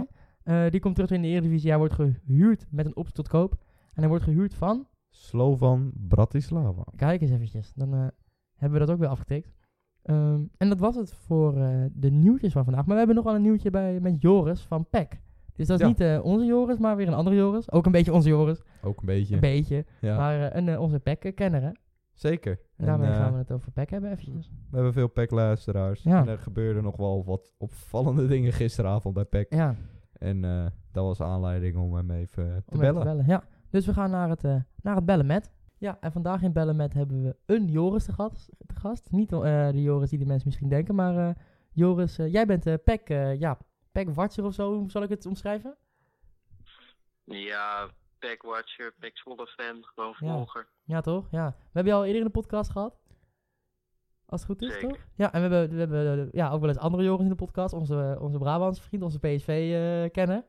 Ja. 0.44 0.70
die 0.70 0.80
komt 0.80 0.96
terug 0.96 1.12
in 1.12 1.22
de 1.22 1.28
Eredivisie. 1.28 1.70
Hij 1.70 1.78
wordt 1.78 1.94
gehuurd 1.94 2.65
met 2.70 2.86
een 2.86 2.96
optie 2.96 3.13
tot 3.13 3.28
koop. 3.28 3.56
En 3.95 4.01
hij 4.01 4.08
wordt 4.08 4.23
gehuurd 4.23 4.53
van 4.53 4.88
Slovan 5.10 5.91
Bratislava. 6.08 6.84
Kijk 6.95 7.21
eens 7.21 7.31
eventjes. 7.31 7.73
Dan 7.73 7.93
eh, 7.93 8.08
hebben 8.55 8.79
we 8.79 8.86
dat 8.86 8.95
ook 8.95 8.99
weer 9.01 9.10
afgetikt. 9.10 9.53
Ehm, 10.01 10.41
en 10.58 10.69
dat 10.69 10.79
was 10.79 10.95
het 10.95 11.13
voor 11.13 11.58
eh, 11.58 11.86
de 11.93 12.10
nieuwtjes 12.12 12.53
van 12.53 12.63
vandaag. 12.63 12.81
Maar 12.86 12.91
we 12.91 12.97
hebben 12.97 13.15
nog 13.15 13.25
wel 13.25 13.36
een 13.36 13.41
nieuwtje 13.41 13.69
bij, 13.69 13.99
met 13.99 14.21
Joris 14.21 14.62
van 14.62 14.86
PEC. 14.89 15.21
Dus 15.53 15.67
dat 15.67 15.75
is 15.79 15.84
Ja. 15.84 15.88
niet 15.91 15.99
eh, 15.99 16.19
onze 16.25 16.45
Joris, 16.45 16.77
maar 16.77 16.95
weer 16.95 17.08
een 17.08 17.13
andere 17.13 17.36
Joris. 17.36 17.71
Ook 17.71 17.86
een 17.86 17.91
beetje 17.91 18.13
onze 18.13 18.29
Joris. 18.29 18.62
Ook 18.84 18.99
een 18.99 19.05
beetje. 19.05 19.34
Een 19.34 19.39
beetje. 19.39 19.86
ja. 20.01 20.17
Maar 20.17 20.55
een, 20.55 20.79
onze 20.79 20.99
PEC-kenner, 20.99 21.62
hè. 21.62 21.69
Zeker. 22.13 22.60
En 22.77 22.86
daarmee 22.86 23.12
gaan 23.12 23.31
we 23.31 23.38
het 23.38 23.51
over 23.51 23.71
PEC 23.71 23.89
hebben 23.89 24.12
eventjes. 24.12 24.49
We 24.69 24.75
hebben 24.75 24.93
veel 24.93 25.08
PEC-luisteraars. 25.08 26.03
Ja. 26.03 26.21
En 26.21 26.27
er 26.27 26.38
gebeurden 26.39 26.84
nog 26.84 26.97
wel 26.97 27.23
wat 27.25 27.53
opvallende 27.58 28.27
dingen 28.36 28.53
gisteravond 28.53 29.13
bij 29.15 29.25
PEC. 29.25 29.53
Ja, 29.53 29.75
En 30.13 30.41
dat 30.91 31.03
was 31.05 31.21
aanleiding 31.21 31.77
om 31.77 31.93
hem 31.93 32.12
even 32.12 32.63
te 32.65 32.73
om 32.73 32.79
bellen. 32.79 33.01
te 33.01 33.08
bellen. 33.08 33.25
Ja. 33.27 33.43
Dus 33.76 33.86
we 33.86 33.94
gaan 33.94 34.10
naar 34.10 34.30
het, 34.30 34.44
eh, 34.44 34.56
naar 34.82 34.96
het 34.96 35.06
bellen 35.06 35.26
met. 35.26 35.52
Ja, 35.78 35.98
en 36.00 36.12
vandaag 36.12 36.42
in 36.42 36.54
Bellen 36.54 36.76
met 36.76 36.94
hebben 36.94 37.24
we 37.24 37.36
een 37.46 37.66
Joris 37.68 38.06
te 38.06 38.14
gast. 38.14 38.50
Te 38.68 38.76
gast. 38.76 39.12
Niet 39.12 39.32
eh, 39.32 39.70
de 39.70 39.82
Joris 39.82 40.10
die 40.10 40.20
de 40.20 40.26
mensen 40.26 40.48
misschien 40.48 40.70
denken, 40.70 40.96
maar 40.96 41.18
eh, 41.18 41.36
Joris, 41.72 42.16
jij 42.16 42.46
bent 42.46 42.66
eh 42.66 42.74
Pek, 42.84 43.08
ja, 43.40 43.58
Pek 43.92 44.10
Watcher 44.10 44.44
of 44.44 44.54
zo, 44.54 44.74
hoe 44.74 44.92
zal 44.92 45.04
ik 45.04 45.10
het 45.10 45.26
omschrijven? 45.26 45.78
Ja, 47.24 47.90
Packwatcher, 48.20 48.94
Pack 49.00 49.18
Zwolle 49.18 49.48
fan, 49.48 49.84
gewoon 49.84 50.16
volger. 50.16 50.68
Ja, 50.84 51.02
toch? 51.02 51.28
Ja. 51.32 51.48
We 51.50 51.72
hebben 51.72 51.94
je 51.94 52.00
al 52.00 52.06
eerder 52.06 52.22
in 52.22 52.28
de 52.28 52.40
podcast 52.40 52.72
gehad. 52.72 53.00
Als 54.26 54.42
het 54.42 54.50
goed 54.50 54.62
is, 54.62 54.74
Zeker. 54.74 54.90
toch? 54.90 54.98
Ja, 55.16 55.34
en 55.34 55.50
we 55.50 55.56
hebben, 55.56 55.76
we 55.76 55.96
hebben 55.96 56.30
ja, 56.32 56.52
ook 56.52 56.60
wel 56.60 56.70
eens 56.70 56.78
andere 56.78 57.04
Joris 57.04 57.24
in 57.24 57.30
de 57.30 57.36
podcast. 57.36 57.74
Onze, 57.74 58.18
onze 58.20 58.38
Brabantse 58.38 58.82
vriend, 58.82 59.04
onze 59.04 59.20
PSV-kenner. 59.20 60.44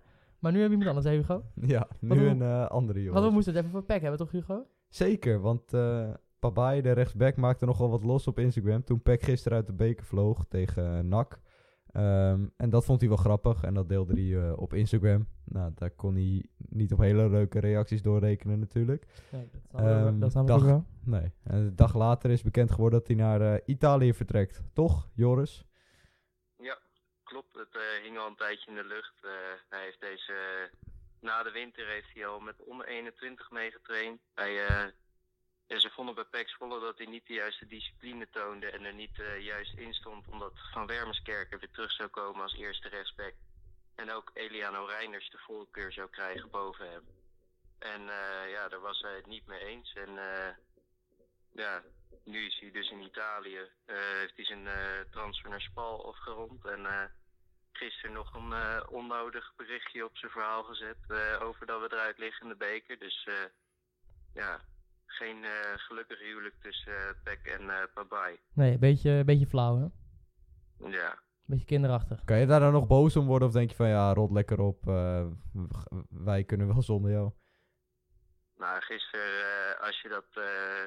Maar 0.47 0.55
nu 0.55 0.61
hebben 0.61 0.79
we 0.79 0.85
iemand 0.85 1.07
anders, 1.07 1.29
hè, 1.29 1.37
Hugo? 1.37 1.45
Ja, 1.75 1.89
nu 2.01 2.21
we- 2.21 2.27
een 2.27 2.43
eh, 2.43 2.67
andere 2.67 2.99
jongen. 2.99 3.15
Want 3.15 3.27
we 3.27 3.33
moesten 3.33 3.53
het 3.55 3.63
even 3.63 3.75
voor 3.75 3.85
Pek 3.85 4.01
hebben, 4.01 4.19
toch, 4.19 4.31
Hugo? 4.31 4.67
Zeker, 4.89 5.41
want 5.41 5.63
Pabai, 6.39 6.81
de 6.83 6.93
rechtsback, 6.93 7.37
maakte 7.37 7.65
nogal 7.65 7.91
wat 7.91 8.05
los 8.05 8.27
op 8.27 8.39
Instagram. 8.39 8.85
Toen 8.85 9.03
Peck 9.03 9.23
gisteren 9.23 9.59
uit 9.59 9.67
de 9.67 9.73
beker 9.73 10.05
vloog 10.05 10.45
tegen 10.49 10.99
eh, 10.99 11.05
NAC. 11.05 11.41
Ehm, 11.93 12.47
en 12.57 12.71
dat 12.71 12.85
vond 12.85 13.01
hij 13.01 13.09
wel 13.09 13.19
grappig 13.19 13.63
en 13.63 13.75
dat 13.75 13.89
deelde 13.89 14.21
hij 14.23 14.53
op 14.53 14.75
Instagram. 14.75 15.27
Nou, 15.45 15.71
daar 15.75 15.91
kon 15.91 16.15
hij 16.15 16.45
niet 16.57 16.93
op 16.93 16.99
hele 16.99 17.29
leuke 17.29 17.59
reacties 17.61 18.03
doorrekenen 18.03 18.59
natuurlijk. 18.59 19.07
Dat 19.71 19.81
wel- 19.81 20.07
Ehm, 20.07 20.19
dat 20.19 20.33
dag- 20.47 20.65
wel. 20.65 20.85
Nee, 21.05 21.33
en 21.43 21.57
een 21.57 21.77
dag 21.77 21.95
later 21.95 22.31
is 22.31 22.43
bekend 22.43 22.71
geworden 22.71 22.99
dat 22.99 23.09
hij 23.09 23.17
naar 23.17 23.61
Italië 23.65 24.15
vertrekt. 24.15 24.63
Toch, 24.73 25.09
Joris? 25.15 25.67
Eh, 27.75 28.03
hing 28.03 28.19
al 28.19 28.27
een 28.27 28.37
tijdje 28.37 28.71
in 28.71 28.77
de 28.77 28.85
lucht. 28.85 29.15
Eh, 29.23 29.31
hij 29.69 29.83
heeft 29.83 30.01
deze, 30.01 30.71
na 31.21 31.43
de 31.43 31.51
winter 31.51 31.87
heeft 31.87 32.15
hij 32.15 32.27
al 32.27 32.41
met 32.41 32.63
onder 32.63 32.87
21 32.87 33.51
meegetraind. 33.51 34.21
Hij, 34.35 34.67
eh, 34.67 34.87
ze 35.67 35.91
vonden 35.91 36.15
bij 36.15 36.25
PEC 36.25 36.49
Zwolle 36.49 36.81
dat 36.81 36.99
hij 36.99 37.07
niet 37.07 37.27
de 37.27 37.35
juiste 37.35 37.67
discipline 37.67 38.29
toonde 38.31 38.71
en 38.71 38.85
er 38.85 38.95
niet 38.95 39.19
eh, 39.21 39.41
juist 39.41 39.75
in 39.75 39.95
stond 39.95 40.29
omdat 40.29 40.53
Van 40.73 40.87
Wermerskerken 40.87 41.59
weer 41.59 41.71
terug 41.71 41.93
zou 41.93 42.09
komen 42.09 42.43
als 42.43 42.55
eerste 42.55 42.89
rechtsback. 42.89 43.35
En 43.95 44.11
ook 44.13 44.31
Eliano 44.35 44.85
Reiners 44.85 45.31
de 45.31 45.39
voorkeur 45.39 45.93
zou 45.93 46.11
krijgen 46.11 46.51
boven 46.51 46.91
hem. 46.91 47.07
En 47.79 48.01
eh, 48.01 48.51
ja, 48.51 48.69
daar 48.69 48.81
was 48.81 49.01
hij 49.01 49.17
het 49.17 49.27
niet 49.27 49.47
mee 49.47 49.65
eens. 49.65 49.93
En 49.95 50.19
eh, 50.19 50.55
ja, 51.53 51.83
nu 52.25 52.47
is 52.47 52.59
hij 52.61 52.71
dus 52.71 52.91
in 52.91 53.01
Italië. 53.01 53.71
Eh, 53.85 53.97
heeft 53.97 54.37
hij 54.37 54.45
zijn 54.45 54.67
eh, 54.67 55.01
transfer 55.11 55.51
naar 55.51 55.61
Spal 55.61 56.07
afgerond. 56.07 56.65
En 56.65 56.87
eh, 56.87 57.05
gisteren 57.77 58.13
nog 58.15 58.35
een 58.35 58.53
eh, 58.53 58.83
onnodig 58.91 59.53
berichtje 59.57 60.05
op 60.05 60.17
zijn 60.17 60.31
verhaal 60.33 60.63
gezet. 60.63 60.97
eh, 61.09 61.43
over 61.43 61.67
dat 61.67 61.81
we 61.81 61.89
eruit 61.97 62.19
liggen 62.19 62.43
in 62.43 62.49
de 62.49 62.57
beker. 62.57 62.99
Dus 62.99 63.25
eh, 63.29 63.35
ja, 64.35 64.61
geen 65.07 65.45
eh, 65.45 65.51
gelukkig 65.77 66.19
huwelijk 66.19 66.55
tussen 66.63 66.93
eh 66.93 67.11
Peck 67.23 67.47
en 67.47 67.71
eh 67.71 67.83
Pabai. 67.95 68.41
Nee, 68.53 68.73
een 68.73 68.79
beetje, 68.79 69.11
een 69.11 69.25
beetje 69.27 69.47
flauw, 69.47 69.77
hè? 69.79 69.87
Ja, 70.89 71.19
beetje 71.45 71.65
kinderachtig. 71.67 72.25
Kan 72.25 72.39
je 72.39 72.47
daar 72.47 72.61
dan 72.61 72.73
nog 72.73 72.87
boos 72.87 73.17
om 73.17 73.27
worden 73.27 73.49
of 73.49 73.55
denk 73.55 73.71
je 73.71 73.77
van 73.77 73.89
ja, 73.89 74.13
rot 74.15 74.31
lekker 74.31 74.61
op, 74.61 74.89
eh, 74.89 75.27
wij 76.11 76.45
kunnen 76.45 76.67
wel 76.67 76.83
zonder 76.83 77.11
jou? 77.11 77.33
nou 78.57 78.81
gisteren 78.83 79.25
eh, 79.25 79.81
als 79.87 80.01
je 80.01 80.09
dat 80.09 80.27
eh, 80.33 80.85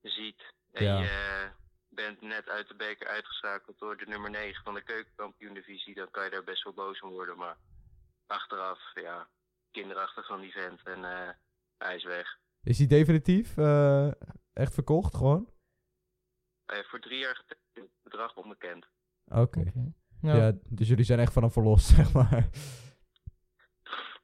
ziet 0.00 0.54
en 0.72 0.84
Ja. 0.84 0.98
je 1.00 1.08
eh, 1.08 1.50
bent 1.94 2.20
net 2.20 2.48
uit 2.48 2.68
de 2.68 2.74
beker 2.74 3.06
uitgeschakeld 3.06 3.78
door 3.78 3.96
de 3.96 4.06
nummer 4.06 4.30
9 4.30 4.64
van 4.64 4.74
de 4.74 4.82
keukenkampioen 4.82 5.54
divisie, 5.54 5.94
dan 5.94 6.10
kan 6.10 6.24
je 6.24 6.30
daar 6.30 6.44
best 6.44 6.64
wel 6.64 6.72
boos 6.72 7.00
om 7.00 7.10
worden. 7.10 7.36
Maar 7.36 7.56
achteraf, 8.26 8.80
ja, 8.94 9.28
kinderachtig 9.70 10.26
van 10.26 10.40
die 10.40 10.52
vent 10.52 10.82
en 10.82 11.04
eh, 11.04 11.28
hij 11.78 11.96
is 11.96 12.04
weg. 12.04 12.38
Is 12.62 12.78
hij 12.78 12.86
definitief 12.86 13.56
eh, 13.56 14.10
echt 14.52 14.74
verkocht 14.74 15.14
gewoon? 15.16 15.50
Hij 16.66 16.76
heeft 16.76 16.88
voor 16.88 17.00
drie 17.00 17.18
jaar 17.18 17.36
getekend, 17.36 17.90
bedrag 18.02 18.36
onbekend. 18.36 18.86
Oké. 19.24 19.60
Oké. 19.60 19.92
Ja. 20.20 20.36
Ja. 20.36 20.52
dus 20.68 20.88
jullie 20.88 21.04
zijn 21.04 21.18
echt 21.18 21.32
van 21.32 21.42
hem 21.42 21.52
verlost, 21.52 21.86
zeg 21.96 22.12
maar. 22.12 22.48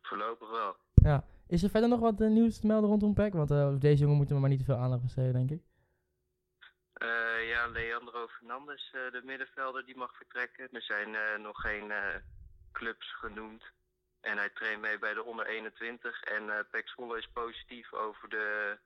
Voorlopig 0.02 0.50
wel. 0.50 0.76
ja. 0.94 1.24
Is 1.46 1.62
er 1.62 1.70
verder 1.70 1.88
nog 1.88 2.00
wat 2.00 2.20
eh, 2.20 2.30
nieuws 2.30 2.58
te 2.58 2.66
melden 2.66 2.90
rondom 2.90 3.14
Peck? 3.14 3.32
Want 3.32 3.50
eh, 3.50 3.74
deze 3.78 4.02
jongen 4.02 4.16
moeten 4.16 4.34
we 4.34 4.40
maar 4.40 4.50
niet 4.50 4.58
te 4.58 4.64
veel 4.64 4.76
aandacht 4.76 5.02
besteden, 5.02 5.32
denk 5.32 5.50
ik. 5.50 5.62
Eh, 6.98 7.48
ja, 7.48 7.66
Leandro 7.66 8.26
Fernandes, 8.28 8.90
eh, 8.92 9.10
de 9.12 9.20
middenvelder, 9.24 9.84
die 9.84 9.96
mag 9.96 10.16
vertrekken. 10.16 10.68
Er 10.72 10.82
zijn 10.82 11.14
eh, 11.14 11.38
nog 11.38 11.60
geen 11.60 11.92
clubs 12.72 13.14
genoemd. 13.14 13.64
En 14.20 14.36
hij 14.36 14.48
traint 14.48 14.80
mee 14.80 14.98
bij 14.98 15.14
de 15.14 15.22
onder 15.22 15.46
21. 15.46 16.22
En 16.22 16.66
Pek 16.70 16.88
Zwolle 16.88 17.18
is 17.18 17.28
positief 17.32 17.92
over 17.92 18.28
de 18.28 18.78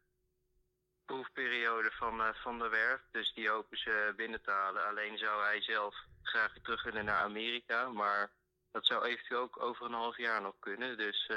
proefperiode 1.05 1.91
van 1.91 2.35
Van 2.35 2.59
der 2.59 2.71
Werf. 2.71 3.01
Dus 3.11 3.33
die 3.35 3.49
hopen 3.49 3.79
ze 3.79 4.13
binnen 4.17 4.43
te 4.43 4.51
halen. 4.51 4.87
Alleen 4.87 5.19
zou 5.19 5.43
hij 5.43 5.63
zelf 5.63 5.95
graag 6.23 6.53
terug 6.63 6.83
willen 6.83 7.05
naar 7.05 7.23
Amerika. 7.23 7.89
Maar 7.89 8.31
dat 8.73 8.87
zou 8.87 9.05
eventueel 9.05 9.41
ook 9.41 9.63
over 9.63 9.87
een 9.87 9.93
half 9.93 10.17
jaar 10.17 10.41
nog 10.41 10.55
kunnen. 10.59 10.97
Dus 10.97 11.31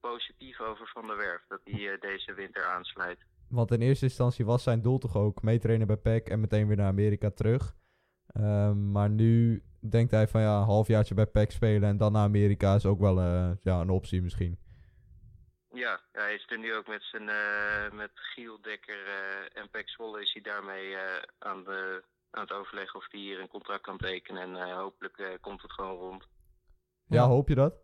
positief 0.00 0.60
over 0.60 0.88
Van 0.88 1.06
der 1.06 1.16
Werf 1.16 1.42
dat 1.48 1.60
hij 1.64 1.98
deze 1.98 2.34
winter 2.34 2.64
aansluit. 2.64 3.20
Want 3.52 3.70
in 3.70 3.80
eerste 3.80 4.04
instantie 4.04 4.44
was 4.44 4.62
zijn 4.62 4.82
doel 4.82 4.98
toch 4.98 5.16
ook 5.16 5.42
meetrainen 5.42 5.86
bij 5.86 5.96
PEC 5.96 6.28
en 6.28 6.40
meteen 6.40 6.66
weer 6.66 6.76
naar 6.76 6.86
Amerika 6.86 7.30
terug. 7.30 7.74
Ehm, 8.26 8.90
maar 8.90 9.10
nu 9.10 9.62
denkt 9.80 10.10
hij 10.10 10.28
van 10.28 10.40
ja, 10.40 10.58
een 10.58 10.64
halfjaartje 10.64 11.14
bij 11.14 11.26
PEC 11.26 11.50
spelen 11.50 11.88
en 11.88 11.96
dan 11.96 12.12
naar 12.12 12.24
Amerika 12.24 12.74
is 12.74 12.86
ook 12.86 13.00
wel 13.00 13.20
eh, 13.20 13.50
ja, 13.62 13.80
een 13.80 13.90
optie 13.90 14.22
misschien. 14.22 14.58
Ja, 15.74 16.00
hij 16.12 16.34
is 16.34 16.46
er 16.48 16.58
nu 16.58 16.74
ook 16.74 16.86
met 16.86 17.02
zijn 17.02 17.28
eh, 17.28 17.90
met 17.92 18.10
Giel 18.14 18.60
Dekker 18.60 19.06
eh, 19.06 19.62
en 19.62 19.70
Pek 19.70 19.88
Zwolle 19.88 20.20
is 20.22 20.32
hij 20.32 20.42
daarmee 20.42 20.94
eh, 20.94 21.22
aan, 21.38 21.64
de, 21.64 22.02
aan 22.30 22.42
het 22.42 22.52
overleggen 22.52 23.00
of 23.00 23.06
hij 23.10 23.20
hier 23.20 23.40
een 23.40 23.48
contract 23.48 23.82
kan 23.82 23.98
tekenen. 23.98 24.42
En 24.42 24.56
eh, 24.56 24.76
hopelijk 24.76 25.18
eh, 25.18 25.40
komt 25.40 25.62
het 25.62 25.72
gewoon 25.72 25.96
rond. 25.98 26.28
Ja, 27.06 27.26
hoop 27.26 27.48
je 27.48 27.54
dat? 27.54 27.74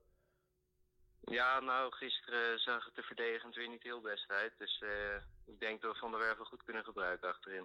Ja, 1.20 1.60
nou, 1.60 1.92
gisteren 1.92 2.58
zag 2.58 2.84
het 2.84 2.96
er 2.96 3.04
verdedigend 3.04 3.54
weer 3.54 3.68
niet 3.68 3.82
heel 3.82 4.00
best 4.00 4.30
uit. 4.30 4.52
Dus 4.58 4.82
eh, 4.82 5.22
ik 5.48 5.60
denk 5.60 5.82
dat 5.82 5.92
we 5.92 5.98
Van 5.98 6.10
der 6.10 6.20
Werven 6.20 6.46
goed 6.46 6.62
kunnen 6.64 6.84
gebruiken 6.84 7.28
achterin. 7.28 7.64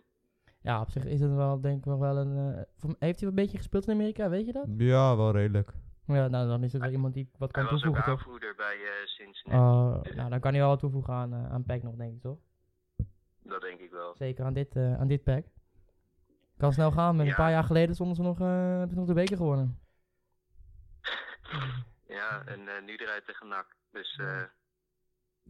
Ja, 0.62 0.82
op 0.82 0.90
zich 0.92 1.06
is 1.06 1.20
het 1.20 1.34
wel, 1.34 1.62
denk 1.62 1.78
ik, 1.78 1.86
nog 1.86 2.00
wel 2.00 2.18
een... 2.18 2.38
eh, 2.82 2.90
heeft 3.00 3.20
hij 3.20 3.30
een 3.30 3.36
beetje 3.36 3.58
gespeeld 3.58 3.88
in 3.88 3.94
Amerika, 3.94 4.30
weet 4.30 4.46
je 4.46 4.52
dat? 4.54 4.66
Ja, 4.78 5.16
wel 5.18 5.32
redelijk. 5.32 5.72
Ja, 6.06 6.28
nou, 6.28 6.48
dan 6.48 6.64
is 6.64 6.74
het 6.74 6.82
wel 6.82 6.92
iemand 6.92 7.14
die 7.14 7.30
wat 7.38 7.56
Hij 7.56 7.64
kan 7.64 7.72
was 7.72 7.74
ook 7.74 7.80
toevoegen, 7.94 8.12
toch? 8.12 8.20
aanvoerder 8.20 8.56
bij 8.56 8.76
eh 8.76 9.06
Cincinnati. 9.06 9.64
Oh, 9.64 10.16
nou, 10.16 10.30
dan 10.30 10.40
kan 10.40 10.52
hij 10.52 10.60
wel 10.60 10.70
wat 10.70 10.80
toevoegen 10.80 11.14
aan, 11.14 11.34
eh, 11.34 11.52
aan 11.52 11.64
Peck 11.64 11.84
nog, 11.84 11.96
denk 11.96 12.14
ik, 12.14 12.22
toch? 12.22 12.38
Dat 13.44 13.62
denk 13.62 13.80
ik 13.80 13.92
wel. 13.92 14.16
Zeker 14.16 14.46
aan 14.46 14.54
dit, 14.54 14.76
eh, 14.76 15.00
aan 15.00 15.08
dit 15.08 15.24
pack. 15.24 15.46
Kan 16.58 16.74
snel 16.74 16.92
gaan. 16.92 17.16
Met 17.16 17.26
Ja. 17.26 17.32
een 17.32 17.38
paar 17.38 17.52
jaar 17.52 17.64
geleden 17.64 17.96
stonden 17.96 18.16
ze 18.16 18.22
nog, 18.22 18.40
eh, 18.40 18.48
hebben 18.78 18.96
nog 18.98 19.08
de 19.08 19.14
beker 19.14 19.38
gewonnen. 19.38 19.80
Ja, 22.08 22.42
en 22.46 22.68
eh, 22.68 22.84
nu 22.84 22.96
eruit 22.96 23.26
tegen 23.26 23.48
NAC. 23.48 23.76
Dus 23.92 24.16
eh, 24.18 24.42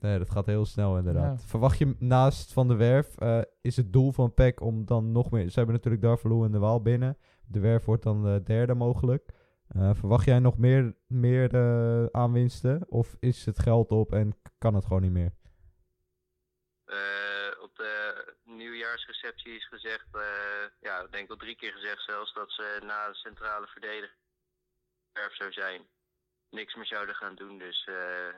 Nee, 0.04 0.18
dat 0.18 0.30
gaat 0.30 0.46
heel 0.46 0.66
snel 0.66 0.98
inderdaad. 0.98 1.42
Ja. 1.42 1.48
Verwacht 1.48 1.78
je 1.78 1.96
naast 2.00 2.54
Van 2.54 2.68
de 2.68 2.76
Werf, 2.76 3.18
eh, 3.18 3.42
is 3.62 3.76
het 3.76 3.94
doel 3.94 4.12
van 4.12 4.34
PEC 4.34 4.62
om 4.62 4.86
dan 4.86 5.12
nog 5.12 5.32
meer... 5.32 5.50
Ze 5.50 5.58
hebben 5.58 5.76
natuurlijk 5.76 6.04
Darvalu 6.04 6.44
en 6.44 6.52
de 6.52 6.60
Waal 6.60 6.82
binnen. 6.82 7.18
De 7.48 7.60
Werf 7.60 7.86
wordt 7.86 8.04
dan 8.04 8.24
de 8.24 8.44
derde 8.44 8.74
mogelijk. 8.74 9.30
Eh, 9.68 9.89
verwacht 9.94 10.26
jij 10.26 10.39
nog 10.39 10.58
meer, 10.58 10.96
meer 11.08 11.56
eh, 11.56 12.06
aanwinsten? 12.12 12.84
Of 12.88 13.16
is 13.20 13.46
het 13.46 13.60
geld 13.60 13.92
op 13.92 14.13
en 14.13 14.36
kan 14.58 14.74
het 14.76 14.86
gewoon 14.86 15.02
niet 15.02 15.12
meer? 15.12 15.32
Eh, 16.86 17.62
op 17.62 17.76
de 17.76 17.94
nieuwjaarsreceptie 18.44 19.56
is 19.56 19.68
gezegd, 19.68 20.08
eh, 20.12 20.66
ja, 20.80 21.02
ik 21.02 21.12
denk 21.12 21.30
al 21.30 21.36
drie 21.36 21.56
keer 21.56 21.72
gezegd 21.72 22.04
zelfs, 22.04 22.34
dat 22.34 22.52
ze 22.52 22.80
na 22.84 23.08
een 23.08 23.13
centrale 23.13 23.68
verdediger 23.68 24.18
erf 25.13 25.36
zou 25.36 25.52
zijn. 25.52 25.82
Niks 26.50 26.76
meer 26.76 26.86
zouden 26.86 27.16
gaan 27.16 27.36
doen, 27.36 27.58
dus 27.58 27.86
eh, 27.86 28.36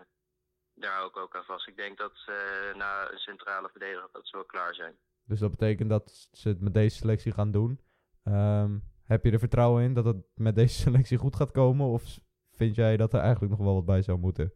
daar 0.75 0.93
hou 0.93 1.07
ik 1.07 1.17
ook 1.17 1.35
aan 1.35 1.43
vast. 1.43 1.67
Ik 1.67 1.75
denk 1.75 1.97
dat 1.97 2.11
ze 2.15 2.71
na 2.75 3.11
een 3.11 3.17
centrale 3.17 3.69
verdediger 3.69 4.09
dat 4.11 4.27
ze 4.27 4.35
wel 4.35 4.45
klaar 4.45 4.75
zijn. 4.75 4.95
Dus 5.25 5.39
dat 5.39 5.51
betekent 5.51 5.89
dat 5.89 6.29
ze 6.31 6.47
het 6.49 6.61
met 6.61 6.73
deze 6.73 6.95
selectie 6.95 7.31
gaan 7.31 7.51
doen. 7.51 7.79
Ehm, 8.23 8.77
heb 9.05 9.23
je 9.23 9.31
er 9.31 9.39
vertrouwen 9.39 9.83
in 9.83 9.93
dat 9.93 10.05
het 10.05 10.17
met 10.35 10.55
deze 10.55 10.81
selectie 10.88 11.17
goed 11.17 11.35
gaat 11.35 11.51
komen? 11.51 11.88
Of 11.88 12.19
vind 12.51 12.75
jij 12.75 12.97
dat 12.97 13.13
er 13.13 13.19
eigenlijk 13.19 13.51
nog 13.51 13.61
wel 13.61 13.73
wat 13.73 13.85
bij 13.85 14.01
zou 14.01 14.17
moeten? 14.17 14.53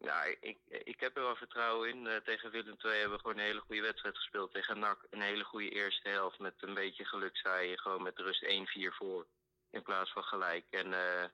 Ja, 0.00 0.24
ik, 0.40 0.58
ik 0.68 1.00
heb 1.00 1.16
er 1.16 1.22
wel 1.22 1.36
vertrouwen 1.36 1.88
in. 1.88 2.06
Eh, 2.06 2.16
tegen 2.16 2.50
Willem 2.50 2.76
II 2.84 2.94
hebben 2.94 3.16
we 3.16 3.22
gewoon 3.22 3.38
een 3.38 3.44
hele 3.44 3.60
goede 3.60 3.82
wedstrijd 3.82 4.16
gespeeld. 4.16 4.52
Tegen 4.52 4.78
NAC 4.78 5.06
een 5.10 5.20
hele 5.20 5.44
goede 5.44 5.70
eerste 5.70 6.08
helft. 6.08 6.38
Met 6.38 6.54
een 6.58 6.74
beetje 6.74 7.04
geluk 7.04 7.36
zei 7.36 7.68
je 7.68 7.78
gewoon 7.78 8.02
met 8.02 8.18
rust 8.18 8.44
1-4 8.44 8.94
voor. 8.94 9.26
In 9.70 9.82
plaats 9.82 10.12
van 10.12 10.22
gelijk. 10.22 10.64
En 10.70 10.92
eh, 10.92 11.24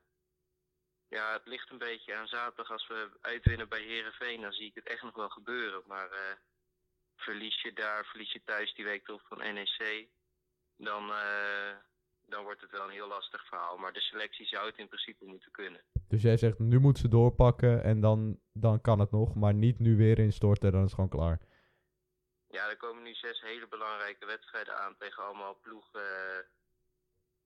ja, 1.14 1.33
het 1.33 1.46
ligt 1.46 1.70
een 1.70 1.79
beetje 1.88 2.14
aan 2.14 2.27
zaterdag. 2.27 2.70
Als 2.70 2.87
we 2.87 3.11
uitwinnen 3.20 3.68
bij 3.68 3.83
Herenveen, 3.83 4.40
dan 4.40 4.53
zie 4.53 4.66
ik 4.66 4.74
het 4.74 4.88
echt 4.88 5.03
nog 5.03 5.14
wel 5.14 5.29
gebeuren. 5.29 5.83
Maar 5.87 6.11
eh, 6.11 6.37
verlies 7.16 7.62
je 7.62 7.72
daar, 7.72 8.05
verlies 8.05 8.33
je 8.33 8.42
thuis 8.44 8.74
die 8.74 8.85
week 8.85 9.05
toch 9.05 9.22
van 9.29 9.38
NEC. 9.38 10.09
Dan, 10.77 11.11
eh, 11.11 11.74
dan 12.27 12.44
wordt 12.44 12.61
het 12.61 12.70
wel 12.70 12.85
een 12.85 12.98
heel 12.98 13.09
lastig 13.09 13.46
verhaal. 13.46 13.77
Maar 13.77 13.92
de 13.92 14.00
selectie 14.00 14.46
zou 14.46 14.66
het 14.66 14.79
in 14.79 14.88
principe 14.88 15.24
moeten 15.24 15.50
kunnen. 15.50 15.81
Dus 16.09 16.22
jij 16.22 16.37
zegt, 16.37 16.59
nu 16.59 16.79
moeten 16.79 17.03
ze 17.03 17.09
doorpakken 17.09 17.83
en 17.83 18.00
dan, 18.00 18.40
dan 18.53 18.81
kan 18.81 18.98
het 18.98 19.11
nog. 19.11 19.35
Maar 19.35 19.55
niet 19.55 19.79
nu 19.79 19.96
weer 19.96 20.18
instorten, 20.18 20.72
dan 20.72 20.85
is 20.85 20.92
het 20.92 20.94
gewoon 20.94 21.18
klaar. 21.18 21.38
Ja, 22.48 22.68
er 22.68 22.77
komen 22.77 23.03
nu 23.03 23.14
zes 23.14 23.40
hele 23.40 23.68
belangrijke 23.68 24.27
wedstrijden 24.27 24.79
aan 24.79 24.96
tegen 24.96 25.22
allemaal 25.22 25.59
ploegen 25.62 26.03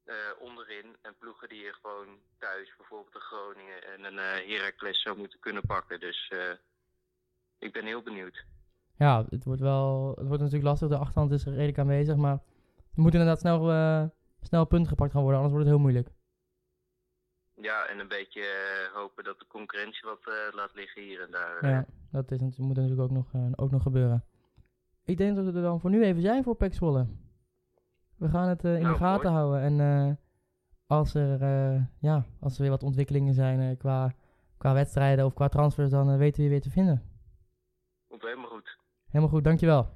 eh, 0.08 0.14
onderin. 0.38 0.96
En 1.02 1.14
ploegen 1.18 1.48
die 1.48 1.60
je 1.60 1.72
gewoon 1.82 2.08
thuis, 2.38 2.74
bijvoorbeeld 2.76 3.12
de 3.12 3.20
Groningen 3.20 3.84
en 3.94 4.04
een 4.04 4.18
eh 4.18 4.48
Heracles 4.48 5.02
zou 5.02 5.18
moeten 5.18 5.38
kunnen 5.38 5.62
pakken. 5.66 6.00
Dus 6.00 6.28
eh, 6.28 6.52
ik 7.58 7.72
ben 7.72 7.84
heel 7.84 8.02
benieuwd. 8.02 8.44
Ja, 8.96 9.24
het 9.30 9.44
wordt 9.44 9.60
wel. 9.60 10.08
Het 10.08 10.26
wordt 10.26 10.42
natuurlijk 10.42 10.68
lastig. 10.68 10.88
De 10.88 10.96
achterhand 10.96 11.32
is 11.32 11.44
redelijk 11.44 11.78
aanwezig. 11.78 12.16
Maar 12.16 12.38
er 12.94 13.02
moet 13.02 13.12
inderdaad 13.12 13.40
snel, 13.40 13.60
snel 14.40 14.64
punten 14.64 14.88
gepakt 14.88 15.12
gaan 15.12 15.22
worden. 15.22 15.40
Anders 15.40 15.54
wordt 15.54 15.68
het 15.68 15.76
heel 15.76 15.86
moeilijk. 15.86 16.08
Ja, 17.54 17.86
en 17.86 17.98
een 17.98 18.08
beetje 18.08 18.44
hopen 18.94 19.24
dat 19.24 19.38
de 19.38 19.46
concurrentie 19.46 20.08
wat 20.08 20.54
laat 20.54 20.74
liggen 20.74 21.02
hier 21.02 21.20
en 21.20 21.30
daar. 21.30 21.68
Ja, 21.68 21.86
dat 22.10 22.30
is, 22.30 22.56
moet 22.56 22.76
natuurlijk 22.76 23.00
ook 23.00 23.10
nog, 23.10 23.26
ook 23.56 23.70
nog 23.70 23.82
gebeuren. 23.82 24.24
Ik 25.04 25.16
denk 25.16 25.36
dat 25.36 25.44
we 25.44 25.52
er 25.52 25.62
dan 25.62 25.80
voor 25.80 25.90
nu 25.90 26.02
even 26.04 26.22
zijn 26.22 26.42
voor 26.44 26.56
Pek 26.56 26.74
Zwolle. 26.74 27.06
We 28.18 28.28
gaan 28.28 28.48
het 28.48 28.64
eh, 28.64 28.74
in 28.76 28.82
Nou, 28.82 28.92
de 28.92 28.98
gaten 28.98 29.32
mooi. 29.32 29.42
houden. 29.44 29.60
En 29.60 30.06
eh, 30.08 30.14
als, 30.86 31.14
er, 31.14 31.42
eh, 31.42 31.82
ja, 31.98 32.24
als 32.40 32.54
er 32.54 32.60
weer 32.60 32.70
wat 32.70 32.82
ontwikkelingen 32.82 33.34
zijn 33.34 33.60
eh, 33.60 33.78
qua, 33.78 34.12
qua 34.58 34.72
wedstrijden 34.74 35.24
of 35.24 35.34
qua 35.34 35.48
transfers, 35.48 35.90
dan 35.90 36.16
weten 36.16 36.36
we 36.36 36.42
je 36.42 36.48
weer 36.48 36.60
te 36.60 36.70
vinden. 36.70 37.02
Komt 38.08 38.22
helemaal 38.22 38.48
goed. 38.50 38.78
Helemaal 39.06 39.28
goed, 39.34 39.44
dankjewel. 39.44 39.86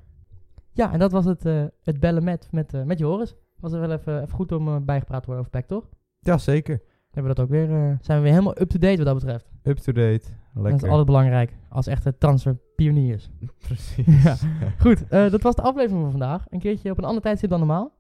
Ja, 0.72 0.92
en 0.92 0.98
dat 0.98 1.12
was 1.12 1.24
het, 1.24 1.46
eh, 1.46 1.64
het 1.82 2.00
bellen 2.00 2.24
met, 2.24 2.48
met, 2.50 2.85
met 2.87 2.98
Joris. 2.98 3.35
Was 3.61 3.72
er 3.72 3.80
wel 3.80 3.90
even, 3.92 4.22
even 4.22 4.35
goed 4.35 4.52
om 4.52 4.85
bijgepraat 4.85 5.20
te 5.20 5.26
worden 5.26 5.44
over 5.46 5.50
Pek, 5.61 5.66
toch? 5.68 5.88
Ja, 6.18 6.38
zeker. 6.38 6.82
Hebben 7.11 7.30
we 7.32 7.37
dat 7.38 7.44
ook 7.44 7.50
weer, 7.50 7.98
zijn 8.00 8.18
we 8.18 8.22
weer 8.24 8.32
helemaal 8.32 8.61
up-to-date 8.61 8.96
wat 8.96 9.06
dat 9.06 9.14
betreft. 9.14 9.50
Up-to-date. 9.62 10.22
Dat 10.54 10.62
Lekker. 10.62 10.82
is 10.82 10.88
altijd 10.88 11.06
belangrijk, 11.06 11.56
als 11.68 11.87
echte 11.87 12.18
transferpioniers. 12.18 13.30
Precies. 13.66 14.22
Ja. 14.22 14.37
Goed, 14.78 15.08
eh, 15.08 15.30
dat 15.30 15.42
was 15.42 15.54
de 15.54 15.62
aflevering 15.62 16.00
van 16.02 16.11
vandaag. 16.11 16.44
Een 16.50 16.58
keertje 16.58 16.90
op 16.90 16.98
een 16.98 17.04
ander 17.04 17.22
tijdstip 17.22 17.50
dan 17.50 17.58
normaal. 17.58 17.92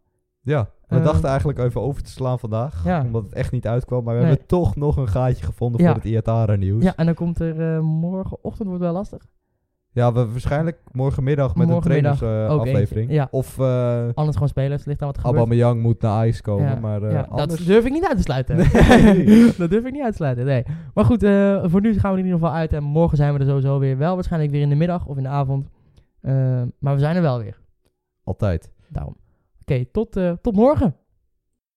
Ja, 0.42 0.68
we 0.88 0.96
Eh, 0.96 1.04
dachten 1.04 1.28
eigenlijk 1.28 1.58
even 1.58 1.80
over 1.80 2.02
te 2.02 2.10
slaan 2.10 2.38
vandaag. 2.38 2.84
Ja. 2.84 3.02
Omdat 3.04 3.22
het 3.24 3.32
echt 3.32 3.52
niet 3.52 3.66
uitkwam. 3.66 4.04
Maar 4.04 4.14
we 4.14 4.20
Nee. 4.20 4.28
hebben 4.28 4.46
toch 4.48 4.76
nog 4.76 4.96
een 4.96 5.08
gaatje 5.08 5.44
gevonden 5.44 5.80
Ja. 5.80 5.86
voor 5.86 5.96
het 5.96 6.04
Iatara 6.04 6.54
nieuws. 6.56 6.82
Ja, 6.82 6.92
en 6.96 7.06
dan 7.06 7.14
komt 7.14 7.40
er 7.40 7.74
eh, 7.74 7.80
morgenochtend, 7.80 8.68
wordt 8.68 8.82
wel 8.82 8.92
lastig. 8.92 9.26
Ja, 9.94 10.12
we 10.12 10.26
waarschijnlijk 10.30 10.78
morgenmiddag 10.92 11.54
met 11.56 11.68
Morgenmiddag 11.68 12.12
een 12.12 12.18
trainers 12.18 12.52
ook 12.52 12.60
aflevering. 12.60 13.00
eentje, 13.10 13.14
ja. 13.14 13.28
Of 13.30 13.58
eh 13.58 14.08
Anders 14.14 14.34
gewoon 14.36 14.48
spelen, 14.48 14.70
het 14.72 14.86
ligt 14.86 15.00
aan 15.00 15.06
wat 15.06 15.16
er 15.16 15.22
gebeurt. 15.22 15.40
Aubameyang 15.42 15.82
moet 15.82 16.00
naar 16.02 16.10
Ajax 16.12 16.40
komen. 16.40 16.80
Maar 16.80 17.02
eh, 17.02 17.28
anders... 17.28 17.58
Dat 17.58 17.66
durf 17.66 17.84
ik 17.84 17.92
niet 17.92 18.06
uit 18.06 18.16
te 18.16 18.22
sluiten. 18.22 18.56
Nee. 18.56 19.52
dat 19.58 19.70
durf 19.70 19.84
ik 19.84 19.92
niet 19.92 20.02
uit 20.02 20.10
te 20.10 20.16
sluiten, 20.16 20.44
nee. 20.44 20.64
Maar 20.94 21.04
goed, 21.04 21.20
voor 21.70 21.80
nu 21.80 21.98
gaan 21.98 22.10
we 22.12 22.18
er 22.18 22.18
in 22.18 22.24
ieder 22.24 22.38
geval 22.40 22.52
uit. 22.52 22.72
En 22.72 22.82
morgen 22.82 23.16
zijn 23.16 23.32
we 23.32 23.38
er 23.38 23.46
sowieso 23.46 23.78
weer. 23.78 23.98
Wel 23.98 24.14
waarschijnlijk 24.14 24.52
weer 24.52 24.62
in 24.62 24.68
de 24.68 24.74
middag 24.74 25.06
of 25.06 25.16
in 25.16 25.22
de 25.22 25.28
avond. 25.28 25.68
Maar 26.78 26.94
we 26.94 26.98
zijn 26.98 27.16
er 27.16 27.22
wel 27.22 27.38
weer. 27.38 27.60
Altijd. 28.24 28.70
Daarom. 28.88 29.16
Oké, 29.62 29.84
tot, 29.92 30.16
eh, 30.16 30.32
tot 30.40 30.56
morgen. 30.56 30.96